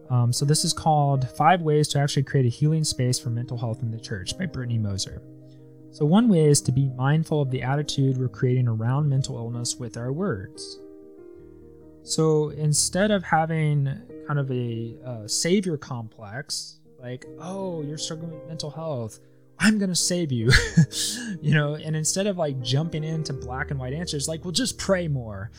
[0.09, 3.57] Um, so this is called Five Ways to Actually Create a Healing Space for Mental
[3.57, 5.21] Health in the Church by Brittany Moser.
[5.91, 9.77] So, one way is to be mindful of the attitude we're creating around mental illness
[9.77, 10.79] with our words.
[12.03, 13.89] So, instead of having
[14.27, 19.19] kind of a uh, savior complex, like, oh, you're struggling with mental health,
[19.59, 20.51] I'm going to save you,
[21.41, 24.77] you know, and instead of like jumping into black and white answers, like, well, just
[24.77, 25.51] pray more.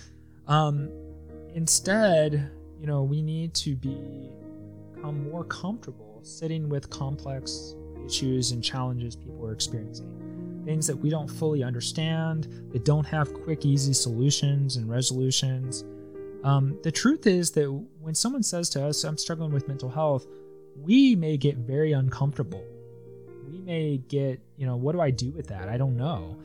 [0.47, 0.91] Um,
[1.55, 4.31] instead, you know, we need to be
[4.95, 7.75] become more comfortable sitting with complex
[8.09, 10.63] issues and challenges people are experiencing.
[10.65, 15.85] Things that we don't fully understand, that don't have quick, easy solutions and resolutions.
[16.45, 20.27] Um, the truth is that when someone says to us, I'm struggling with mental health,
[20.77, 22.65] we may get very uncomfortable.
[23.51, 25.69] We may get, you know, what do I do with that?
[25.69, 26.37] I don't know.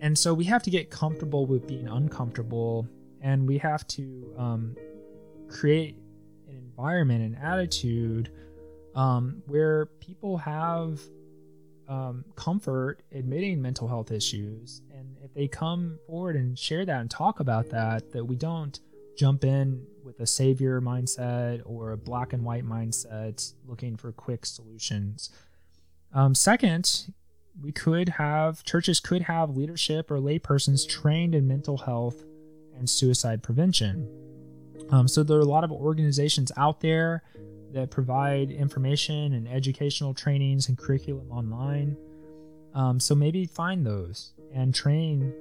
[0.00, 2.88] And so we have to get comfortable with being uncomfortable
[3.20, 4.76] and we have to um,
[5.48, 5.96] create
[6.48, 8.30] an environment, an attitude
[8.94, 11.00] um, where people have
[11.88, 14.82] um, comfort admitting mental health issues.
[14.96, 18.78] And if they come forward and share that and talk about that, that we don't
[19.16, 24.46] jump in with a savior mindset or a black and white mindset looking for quick
[24.46, 25.30] solutions.
[26.14, 27.12] Um, second,
[27.60, 32.24] we could have churches could have leadership or laypersons trained in mental health
[32.78, 34.08] and suicide prevention.
[34.90, 37.22] Um, so there are a lot of organizations out there
[37.72, 41.96] that provide information and educational trainings and curriculum online.
[42.74, 45.32] Um, so maybe find those and train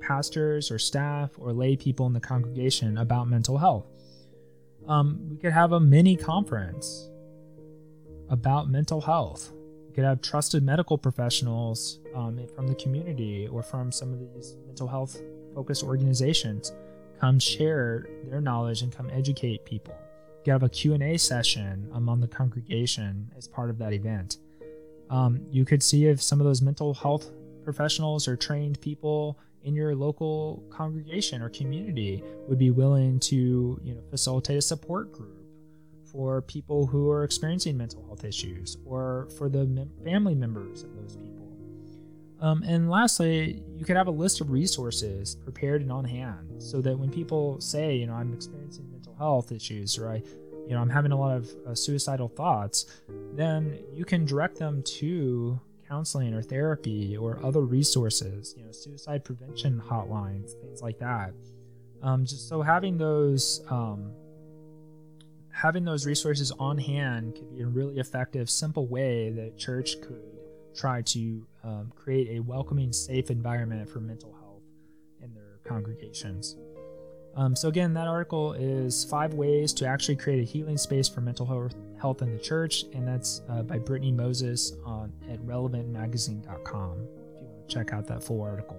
[0.00, 3.86] pastors or staff or lay people in the congregation about mental health.
[4.88, 7.08] Um, we could have a mini conference
[8.28, 9.52] about mental health.
[9.88, 14.56] We could have trusted medical professionals um, from the community or from some of these
[14.66, 15.20] mental health
[15.54, 16.72] focused organizations
[17.20, 19.94] come share their knowledge and come educate people.
[20.46, 24.38] Have a Q&A session among the congregation as part of that event.
[25.08, 27.30] Um, you could see if some of those mental health
[27.64, 33.94] professionals or trained people in your local congregation or community would be willing to you
[33.94, 35.38] know facilitate a support group
[36.04, 40.94] for people who are experiencing mental health issues or for the mem- family members of
[40.96, 41.41] those people
[42.42, 46.80] um, and lastly, you could have a list of resources prepared and on hand so
[46.80, 50.16] that when people say, you know, I'm experiencing mental health issues or I,
[50.66, 52.86] you know, I'm having a lot of uh, suicidal thoughts,
[53.34, 59.22] then you can direct them to counseling or therapy or other resources, you know, suicide
[59.22, 61.32] prevention hotlines, things like that.
[62.02, 64.10] Um, just so having those um,
[65.52, 70.24] having those resources on hand could be a really effective, simple way that church could
[70.74, 74.62] try to um, create a welcoming, safe environment for mental health
[75.20, 76.56] in their congregations.
[77.34, 81.22] Um, so, again, that article is five ways to actually create a healing space for
[81.22, 81.46] mental
[81.98, 87.46] health in the church, and that's uh, by Brittany Moses on, at relevantmagazine.com if you
[87.46, 88.76] want to check out that full article.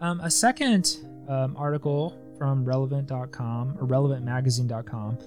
[0.00, 0.98] Um, a second
[1.28, 5.18] um, article from relevant.com or relevantmagazine.com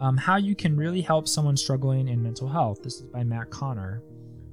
[0.00, 2.82] um, how you can really help someone struggling in mental health.
[2.82, 4.02] This is by Matt Connor.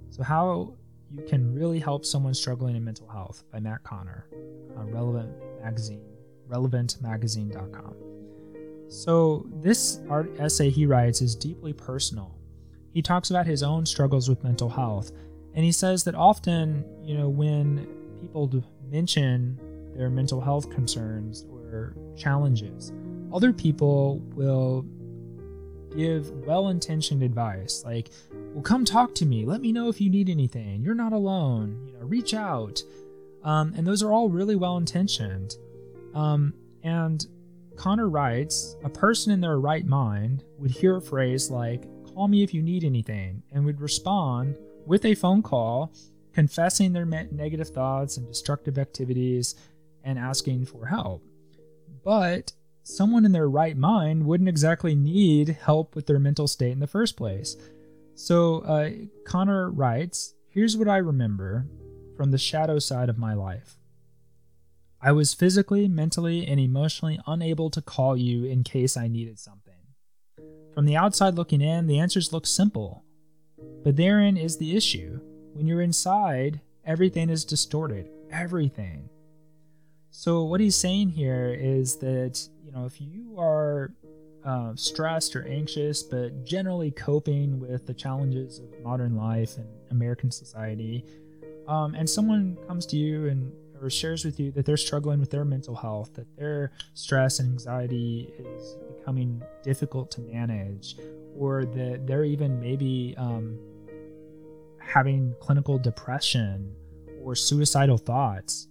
[0.10, 0.76] So, how
[1.14, 4.28] you can really help someone struggling in mental health by Matt Connor
[4.78, 6.06] on Relevant Magazine,
[6.50, 7.96] relevantmagazine.com.
[8.88, 12.38] So, this art essay he writes is deeply personal.
[12.94, 15.12] He talks about his own struggles with mental health,
[15.54, 17.88] and he says that often, you know, when
[18.20, 18.50] people
[18.90, 19.60] mention
[19.96, 22.92] their mental health concerns or challenges,
[23.34, 24.86] other people will
[25.96, 28.10] give well intentioned advice like,
[28.54, 29.46] well, come talk to me.
[29.46, 30.84] Let me know if you need anything.
[30.84, 31.88] You're not alone.
[31.88, 32.82] You know, reach out.
[33.44, 35.56] Um, and those are all really well intentioned.
[36.14, 37.26] Um, and
[37.76, 42.44] Connor writes a person in their right mind would hear a phrase like, call me
[42.44, 45.94] if you need anything, and would respond with a phone call,
[46.34, 49.56] confessing their negative thoughts and destructive activities
[50.04, 51.24] and asking for help.
[52.04, 56.80] But someone in their right mind wouldn't exactly need help with their mental state in
[56.80, 57.56] the first place.
[58.16, 58.90] So uh,
[59.26, 61.66] Connor writes Here's what I remember
[62.18, 63.78] from the shadow side of my life.
[65.02, 69.74] I was physically, mentally, and emotionally unable to call you in case I needed something.
[70.74, 73.04] From the outside looking in, the answers look simple.
[73.84, 75.20] But therein is the issue.
[75.54, 78.10] When you're inside, everything is distorted.
[78.30, 79.10] Everything.
[80.12, 83.92] So, what he's saying here is that you know, if you are
[84.46, 90.32] uh, stressed or anxious, but generally coping with the challenges of modern life and American
[90.32, 91.04] society,
[91.68, 93.52] um, and someone comes to you and
[93.82, 97.50] or shares with you that they're struggling with their mental health, that their stress and
[97.52, 100.98] anxiety is becoming difficult to manage,
[101.36, 103.58] or that they're even maybe um,
[104.80, 106.74] having clinical depression
[107.24, 108.68] or suicidal thoughts,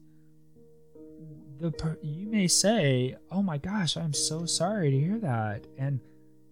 [1.60, 6.00] the you may say, "Oh my gosh, I'm so sorry to hear that," and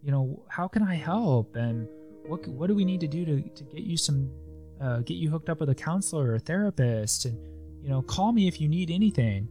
[0.03, 1.57] you know, how can I help?
[1.57, 1.89] And
[2.27, 4.31] what what do we need to do to to get you some
[4.81, 7.25] uh, get you hooked up with a counselor or a therapist?
[7.25, 7.39] And
[7.83, 9.49] you know, call me if you need anything.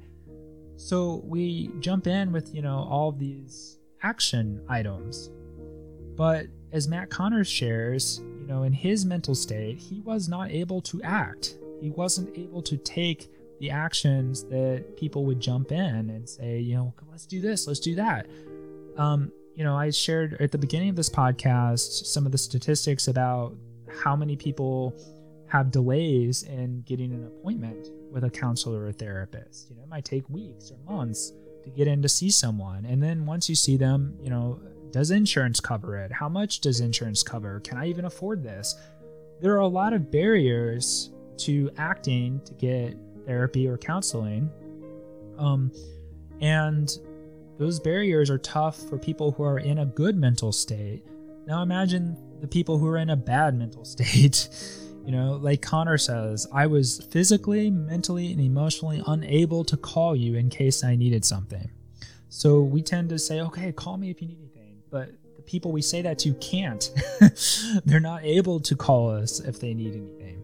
[0.76, 5.32] So we jump in with you know all these action items,
[6.16, 10.82] but as Matt Connors shares, you know, in his mental state, he was not able
[10.82, 11.58] to act.
[11.82, 13.30] He wasn't able to take
[13.60, 17.80] the actions that people would jump in and say, you know, let's do this, let's
[17.80, 18.28] do that.
[18.98, 23.08] Um, you know, I shared at the beginning of this podcast some of the statistics
[23.08, 23.56] about
[24.04, 24.94] how many people
[25.48, 29.70] have delays in getting an appointment with a counselor or a therapist.
[29.70, 31.32] You know, it might take weeks or months
[31.64, 32.86] to get in to see someone.
[32.86, 34.60] And then once you see them, you know,
[34.92, 36.12] does insurance cover it?
[36.12, 37.60] How much does insurance cover?
[37.62, 38.76] Can I even afford this?
[39.42, 42.98] There are a lot of barriers to acting to get
[43.28, 44.50] therapy or counseling.
[45.38, 45.72] Um,
[46.42, 46.98] and
[47.60, 51.04] those barriers are tough for people who are in a good mental state.
[51.46, 54.50] Now imagine the people who are in a bad mental state.
[55.06, 60.36] you know, like Connor says, I was physically, mentally, and emotionally unable to call you
[60.36, 61.70] in case I needed something.
[62.30, 64.82] So we tend to say, okay, call me if you need anything.
[64.92, 66.92] But the people we say that to can't.
[67.86, 70.44] They're not able to call us if they need anything.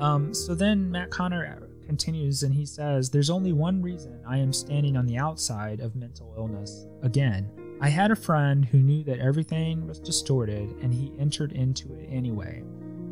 [0.00, 1.44] Um, so then Matt Connor
[1.90, 5.96] continues and he says, There's only one reason I am standing on the outside of
[5.96, 6.86] mental illness.
[7.02, 11.92] Again, I had a friend who knew that everything was distorted and he entered into
[11.94, 12.62] it anyway.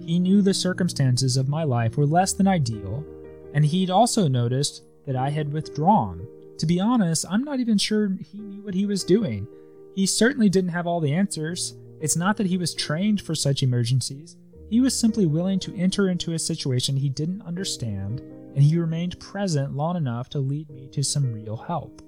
[0.01, 3.05] He knew the circumstances of my life were less than ideal,
[3.53, 6.25] and he'd also noticed that I had withdrawn.
[6.59, 9.49] To be honest, I'm not even sure he knew what he was doing.
[9.97, 11.75] He certainly didn't have all the answers.
[12.01, 14.37] It's not that he was trained for such emergencies.
[14.71, 18.23] He was simply willing to enter into a situation he didn't understand
[18.55, 22.03] and he remained present long enough to lead me to some real help.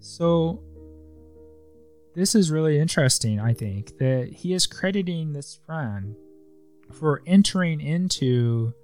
[0.00, 0.62] So,
[2.14, 6.16] this is really interesting, I think, that he is crediting this friend
[6.92, 8.74] for entering into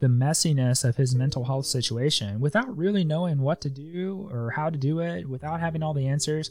[0.00, 4.70] the messiness of his mental health situation without really knowing what to do or how
[4.70, 6.50] to do it, without having all the answers.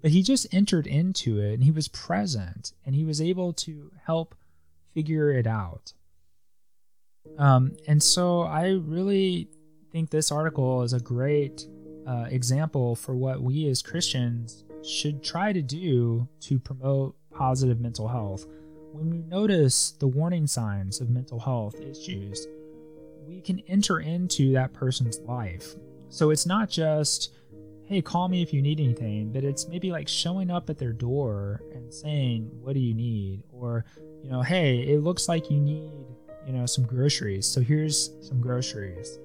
[0.00, 3.90] But he just entered into it and he was present and he was able to
[4.06, 4.34] help
[4.94, 5.92] figure it out.
[7.38, 9.48] Um, and so I really
[9.90, 11.66] think this article is a great
[12.06, 18.08] uh, example for what we as Christians should try to do to promote positive mental
[18.08, 18.46] health.
[18.92, 22.46] When we notice the warning signs of mental health issues,
[23.26, 25.74] we can enter into that person's life.
[26.10, 27.34] So it's not just,
[27.86, 30.92] hey, call me if you need anything, but it's maybe like showing up at their
[30.92, 33.42] door and saying, what do you need?
[33.50, 33.84] Or,
[34.22, 35.90] you know, hey, it looks like you need
[36.46, 37.46] you know, some groceries.
[37.46, 39.18] So here's some groceries.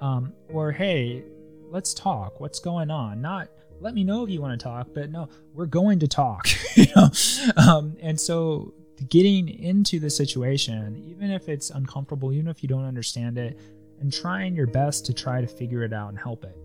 [0.00, 1.24] Um, or hey,
[1.70, 2.40] let's talk.
[2.40, 3.20] What's going on?
[3.20, 3.48] Not
[3.80, 6.48] let me know if you want to talk, but no, we're going to talk.
[6.76, 7.10] you know,
[7.56, 8.72] um, and so
[9.08, 13.58] getting into the situation, even if it's uncomfortable, even if you don't understand it,
[14.00, 16.56] and trying your best to try to figure it out and help it.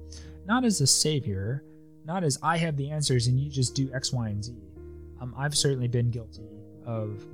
[0.46, 1.64] Not as a savior,
[2.06, 4.54] not as I have the answers and you just do X, Y, and Z.
[5.22, 6.50] Um, I've certainly been guilty
[6.86, 7.26] of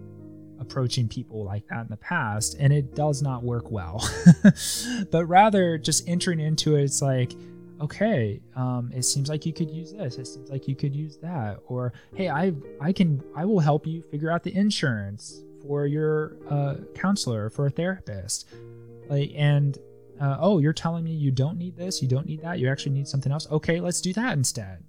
[0.59, 4.07] approaching people like that in the past, and it does not work well.
[5.11, 7.33] but rather, just entering into it, it's like,
[7.81, 10.17] okay, um, it seems like you could use this.
[10.17, 11.59] It seems like you could use that.
[11.67, 16.37] Or, hey, I I can I will help you figure out the insurance for your
[16.49, 18.47] uh, counselor for a therapist.
[19.09, 19.77] Like, and
[20.19, 22.93] uh, oh, you're telling me you don't need this, you don't need that, you actually
[22.93, 23.47] need something else.
[23.51, 24.83] Okay, let's do that instead.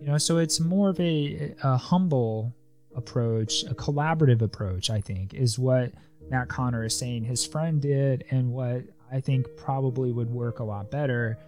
[0.00, 2.54] You know, so it's more of a, a humble
[2.94, 5.92] approach, a collaborative approach, I think, is what
[6.30, 8.82] Matt Connor is saying his friend did, and what
[9.12, 11.38] I think probably would work a lot better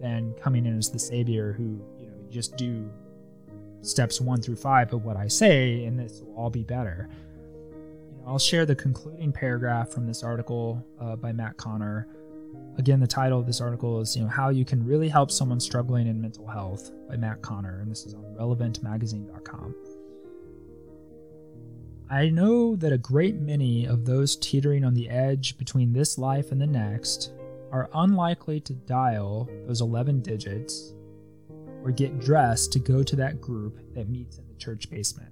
[0.00, 2.90] than coming in as the savior who, you know, just do
[3.82, 7.08] steps one through five of what I say, and this will all be better.
[7.70, 12.08] You know, I'll share the concluding paragraph from this article uh, by Matt Connor.
[12.78, 15.60] Again, the title of this article is, you know, How You Can Really Help Someone
[15.60, 19.74] Struggling in Mental Health by Matt Connor, and this is on relevantmagazine.com.
[22.10, 26.50] I know that a great many of those teetering on the edge between this life
[26.50, 27.32] and the next
[27.70, 30.92] are unlikely to dial those 11 digits
[31.84, 35.30] or get dressed to go to that group that meets in the church basement.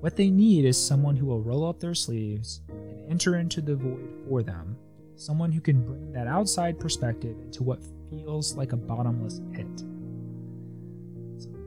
[0.00, 3.76] What they need is someone who will roll up their sleeves and enter into the
[3.76, 4.76] void for them,
[5.16, 9.66] someone who can bring that outside perspective into what feels like a bottomless pit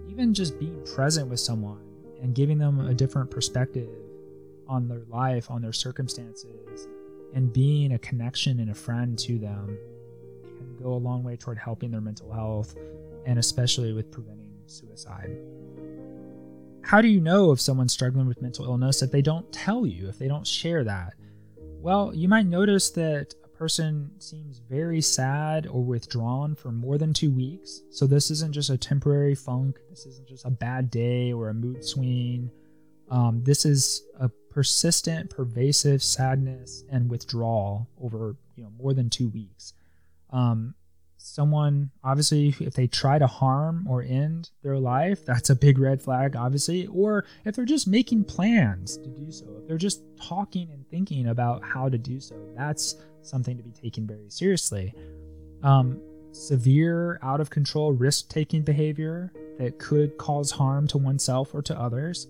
[0.08, 1.82] even just being present with someone
[2.22, 3.90] and giving them a different perspective
[4.72, 6.88] on their life, on their circumstances,
[7.34, 9.78] and being a connection and a friend to them
[10.44, 12.76] can go a long way toward helping their mental health
[13.26, 15.36] and especially with preventing suicide.
[16.84, 20.08] How do you know if someone's struggling with mental illness if they don't tell you,
[20.08, 21.14] if they don't share that?
[21.82, 27.14] Well, you might notice that a person seems very sad or withdrawn for more than
[27.14, 27.82] two weeks.
[27.92, 31.54] So, this isn't just a temporary funk, this isn't just a bad day or a
[31.54, 32.50] mood swing.
[33.10, 39.30] Um, this is a persistent, pervasive sadness and withdrawal over you know more than two
[39.30, 39.74] weeks.
[40.32, 40.76] Um,
[41.18, 46.02] someone obviously if they try to harm or end their life that's a big red
[46.02, 46.88] flag obviously.
[46.88, 51.28] Or if they're just making plans to do so if they're just talking and thinking
[51.28, 54.94] about how to do so that's something to be taken very seriously.
[55.64, 61.62] Um, severe out of control risk taking behavior that could cause harm to oneself or
[61.62, 62.28] to others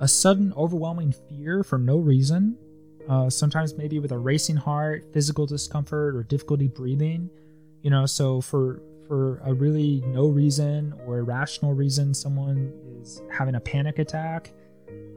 [0.00, 2.56] a sudden overwhelming fear for no reason.
[3.08, 7.30] Uh, sometimes maybe with a racing heart physical discomfort or difficulty breathing
[7.82, 13.54] you know so for for a really no reason or irrational reason someone is having
[13.54, 14.52] a panic attack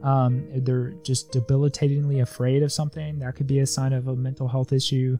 [0.02, 4.46] um, they're just debilitatingly afraid of something that could be a sign of a mental
[4.46, 5.18] health issue.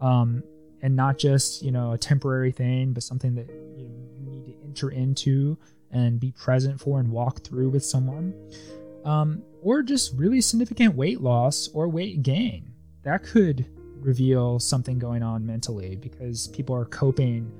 [0.00, 0.42] Um,
[0.82, 4.46] and not just you know a temporary thing but something that you, know, you need
[4.46, 5.56] to enter into
[5.90, 8.34] and be present for and walk through with someone
[9.06, 12.72] um, or just really significant weight loss or weight gain.
[13.04, 13.64] That could
[14.00, 17.50] reveal something going on mentally because people are coping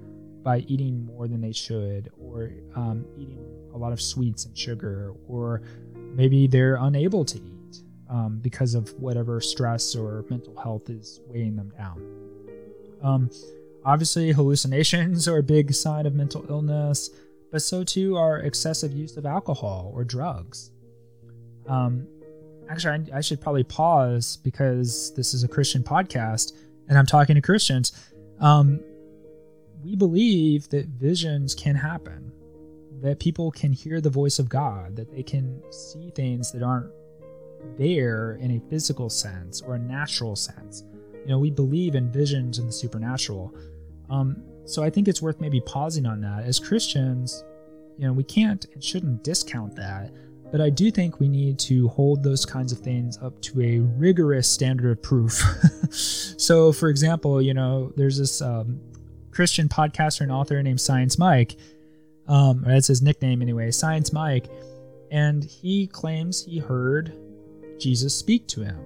[0.42, 3.38] by eating more than they should or um, eating
[3.72, 5.62] a lot of sweets and sugar or
[6.14, 11.56] maybe they're unable to eat um, because of whatever stress or mental health is weighing
[11.56, 12.02] them down.
[13.02, 13.30] Um,
[13.84, 17.10] obviously hallucinations are a big sign of mental illness
[17.52, 20.70] but so too are excessive use of alcohol or drugs
[21.68, 22.06] um,
[22.68, 26.52] actually, I, I should probably pause because this is a Christian podcast
[26.88, 27.92] and I'm talking to Christians.
[28.40, 28.80] Um,
[29.84, 32.32] we believe that visions can happen,
[33.02, 36.90] that people can hear the voice of God, that they can see things that aren't
[37.78, 40.84] there in a physical sense or a natural sense.
[41.22, 43.54] You know, we believe in visions and the supernatural.
[44.08, 46.44] Um, so I think it's worth maybe pausing on that.
[46.44, 47.44] As Christians,
[47.98, 50.12] you know, we can't and shouldn't discount that
[50.50, 53.78] but I do think we need to hold those kinds of things up to a
[53.98, 55.42] rigorous standard of proof.
[55.90, 58.80] so, for example, you know, there's this um,
[59.32, 61.56] Christian podcaster and author named Science Mike.
[62.28, 64.46] Um, that's his nickname anyway, Science Mike.
[65.10, 67.12] And he claims he heard
[67.78, 68.78] Jesus speak to him.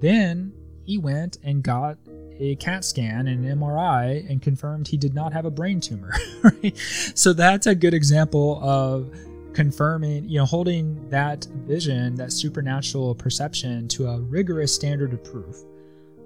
[0.00, 0.52] Then
[0.84, 1.98] he went and got
[2.38, 6.12] a CAT scan and an MRI and confirmed he did not have a brain tumor.
[6.42, 6.74] Right?
[7.14, 9.14] So that's a good example of
[9.54, 15.56] confirming, you know, holding that vision, that supernatural perception to a rigorous standard of proof.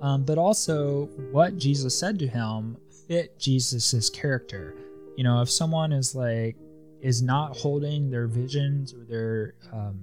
[0.02, 2.76] Um, but also, what Jesus said to him
[3.08, 4.74] fit Jesus's character.
[5.16, 6.56] You know, if someone is like,
[7.00, 10.00] is not holding their visions or their um,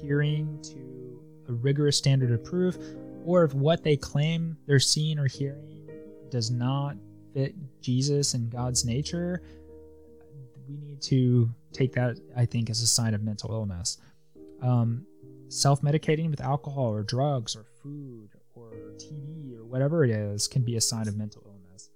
[0.00, 2.76] hearing to a rigorous standard of proof,
[3.24, 5.88] or if what they claim they're seeing or hearing
[6.30, 6.96] does not
[7.32, 9.42] fit Jesus and God's nature,
[10.68, 13.98] we need to take that, I think, as a sign of mental illness.
[14.62, 15.06] Um,
[15.54, 20.62] Self medicating with alcohol or drugs or food or TV or whatever it is can
[20.62, 21.90] be a sign of mental illness.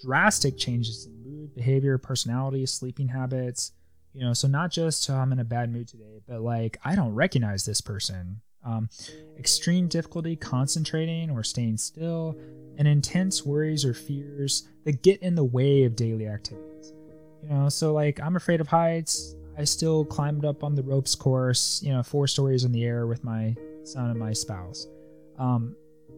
[0.00, 3.72] Drastic changes in mood, behavior, personality, sleeping habits.
[4.12, 6.94] You know, so not just oh, I'm in a bad mood today, but like I
[6.94, 8.42] don't recognize this person.
[8.64, 8.90] Um,
[9.38, 12.38] extreme difficulty concentrating or staying still,
[12.76, 16.67] and intense worries or fears that get in the way of daily activities.
[17.42, 19.34] You know, so like I'm afraid of heights.
[19.56, 23.06] I still climbed up on the ropes course, you know, four stories in the air
[23.06, 24.86] with my son and my spouse.
[25.38, 25.74] Um,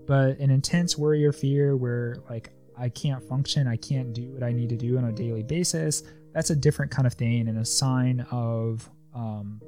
[0.06, 4.42] but an intense worry or fear where like I can't function, I can't do what
[4.42, 6.02] I need to do on a daily basis,
[6.32, 9.60] that's a different kind of thing and a sign of um,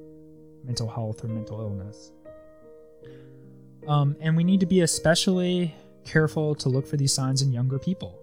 [0.64, 2.12] mental health or mental illness.
[3.88, 5.74] Um, and we need to be especially
[6.04, 8.18] careful to look for these signs in younger people.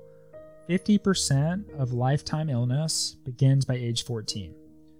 [0.69, 4.53] 50% of lifetime illness begins by age 14.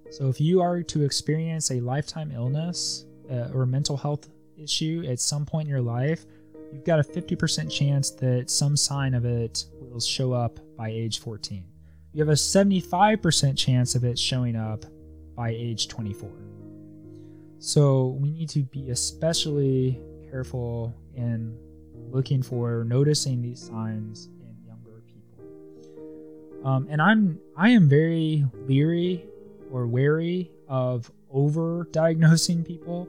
[0.10, 5.20] So if you are to experience a lifetime illness uh, or mental health issue at
[5.20, 6.26] some point in your life,
[6.74, 11.20] you've got a 50% chance that some sign of it will show up by age
[11.20, 11.64] 14.
[12.14, 14.86] You have a 75% chance of it showing up
[15.36, 16.32] by age 24.
[17.60, 20.02] So we need to be especially
[20.32, 21.56] careful in
[22.10, 24.30] looking for noticing these signs
[26.64, 29.26] Um, and I'm I am very leery
[29.72, 33.08] or wary of over diagnosing people,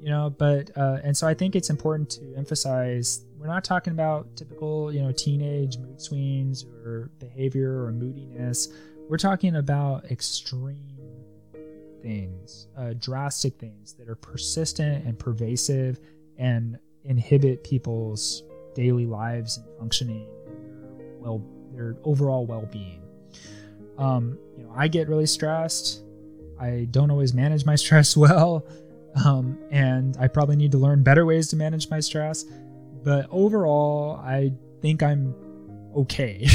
[0.00, 0.30] you know.
[0.30, 4.92] But uh, and so I think it's important to emphasize we're not talking about typical
[4.92, 8.68] you know teenage mood swings or behavior or moodiness.
[9.08, 10.98] We're talking about extreme
[12.02, 15.98] things, uh, drastic things that are persistent and pervasive
[16.36, 18.42] and inhibit people's
[18.74, 23.02] daily lives and functioning and well their overall well-being.
[23.96, 26.02] Um, you know, I get really stressed.
[26.60, 28.66] I don't always manage my stress well,
[29.24, 32.44] um, and I probably need to learn better ways to manage my stress.
[33.02, 35.34] But overall, I think I'm
[35.96, 36.46] okay.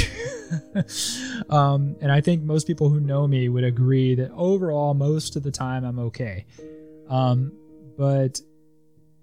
[1.50, 5.42] um, and I think most people who know me would agree that overall, most of
[5.42, 6.46] the time, I'm okay.
[7.08, 7.52] Um,
[7.96, 8.40] but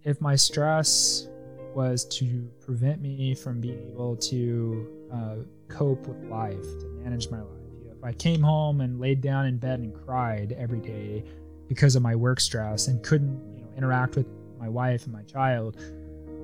[0.03, 1.27] if my stress
[1.76, 5.36] was to prevent me from being able to uh,
[5.67, 7.49] cope with life, to manage my life,
[7.80, 11.24] you know, if I came home and laid down in bed and cried every day
[11.67, 14.28] because of my work stress and couldn't, you know, interact with
[14.59, 15.78] my wife and my child,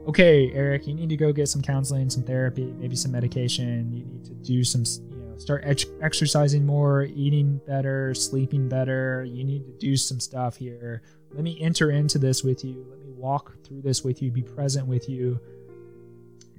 [0.07, 3.91] okay, Eric, you need to go get some counseling, some therapy, maybe some medication.
[3.91, 9.25] You need to do some, you know, start ex- exercising more, eating better, sleeping better.
[9.25, 11.01] You need to do some stuff here.
[11.33, 12.85] Let me enter into this with you.
[12.89, 15.39] Let me walk through this with you, be present with you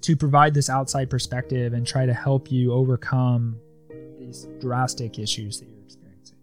[0.01, 3.57] to provide this outside perspective and try to help you overcome
[4.19, 6.39] these drastic issues that you're experiencing.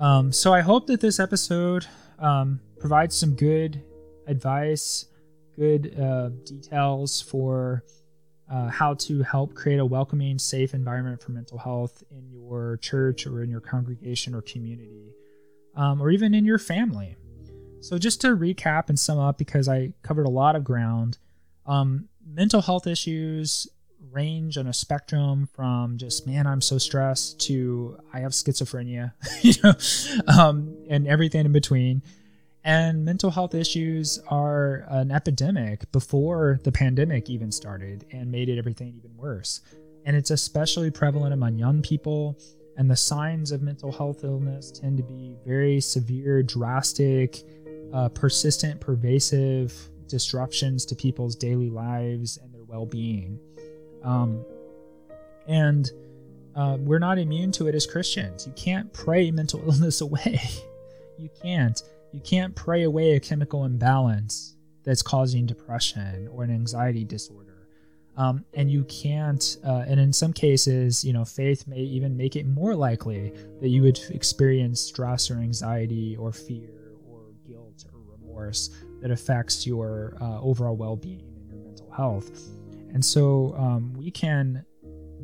[0.00, 1.86] Um, so I hope that this episode
[2.18, 3.82] um, provides some good
[4.26, 5.06] advice
[5.56, 7.84] good uh, details for
[8.50, 13.26] uh, how to help create a welcoming, safe environment for mental health in your church
[13.26, 15.12] or in your congregation or community,
[15.76, 17.16] um, or even in your family.
[17.82, 21.18] So, just to recap and sum up, because I covered a lot of ground,
[21.66, 23.68] um, mental health issues
[24.10, 29.12] range on a spectrum from just man i'm so stressed to i have schizophrenia
[29.42, 29.72] you know
[30.36, 32.02] um, and everything in between
[32.64, 38.58] and mental health issues are an epidemic before the pandemic even started and made it
[38.58, 39.62] everything even worse.
[40.04, 42.38] And it's especially prevalent among young people.
[42.76, 47.42] And the signs of mental health illness tend to be very severe, drastic,
[47.92, 49.74] uh, persistent, pervasive
[50.08, 53.38] disruptions to people's daily lives and their well being.
[54.04, 54.44] Um,
[55.46, 55.90] and
[56.54, 58.46] uh, we're not immune to it as Christians.
[58.46, 60.40] You can't pray mental illness away.
[61.18, 61.82] you can't.
[62.12, 67.68] You can't pray away a chemical imbalance that's causing depression or an anxiety disorder.
[68.18, 72.36] Um, and you can't, uh, and in some cases, you know, faith may even make
[72.36, 76.81] it more likely that you would experience stress or anxiety or fear
[77.46, 78.70] guilt or remorse
[79.00, 82.30] that affects your uh, overall well being and your mental health.
[82.92, 84.64] And so um, we can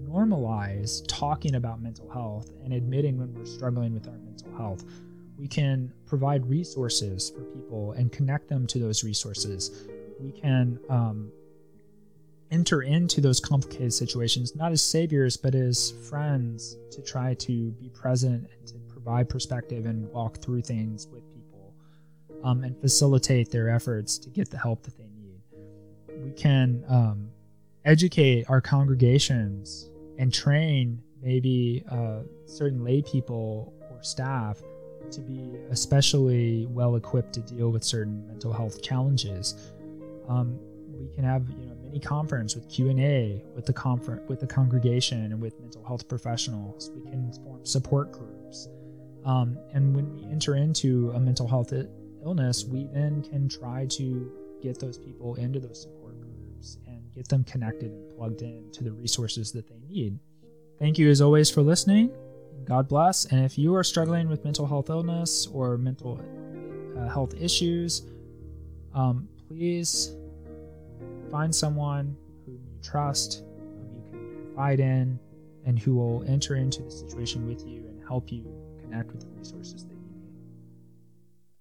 [0.04, 4.84] normalize talking about mental health and admitting when we're struggling with our mental health
[5.38, 9.86] we can provide resources for people and connect them to those resources.
[10.18, 11.30] We can um,
[12.50, 17.88] enter into those complicated situations not as saviors, but as friends to try to be
[17.90, 21.37] present and to provide perspective and walk through things with people
[22.44, 25.40] um, and facilitate their efforts to get the help that they need.
[26.24, 27.30] We can um,
[27.84, 34.58] educate our congregations and train maybe uh, certain lay people or staff
[35.10, 39.72] to be especially well equipped to deal with certain mental health challenges.
[40.28, 40.58] Um,
[40.92, 44.40] we can have you know mini conference with Q and A with the conference with
[44.40, 46.90] the congregation and with mental health professionals.
[46.94, 48.68] We can form support groups,
[49.24, 51.72] um, and when we enter into a mental health
[52.22, 54.30] illness, we then can try to
[54.62, 58.84] get those people into those support groups and get them connected and plugged in to
[58.84, 60.18] the resources that they need.
[60.78, 62.10] Thank you as always for listening.
[62.64, 63.24] God bless.
[63.26, 66.20] And if you are struggling with mental health illness or mental
[66.98, 68.02] uh, health issues,
[68.94, 70.14] um, please
[71.30, 75.18] find someone who you trust, whom you can confide in,
[75.64, 78.44] and who will enter into the situation with you and help you
[78.80, 79.97] connect with the resources that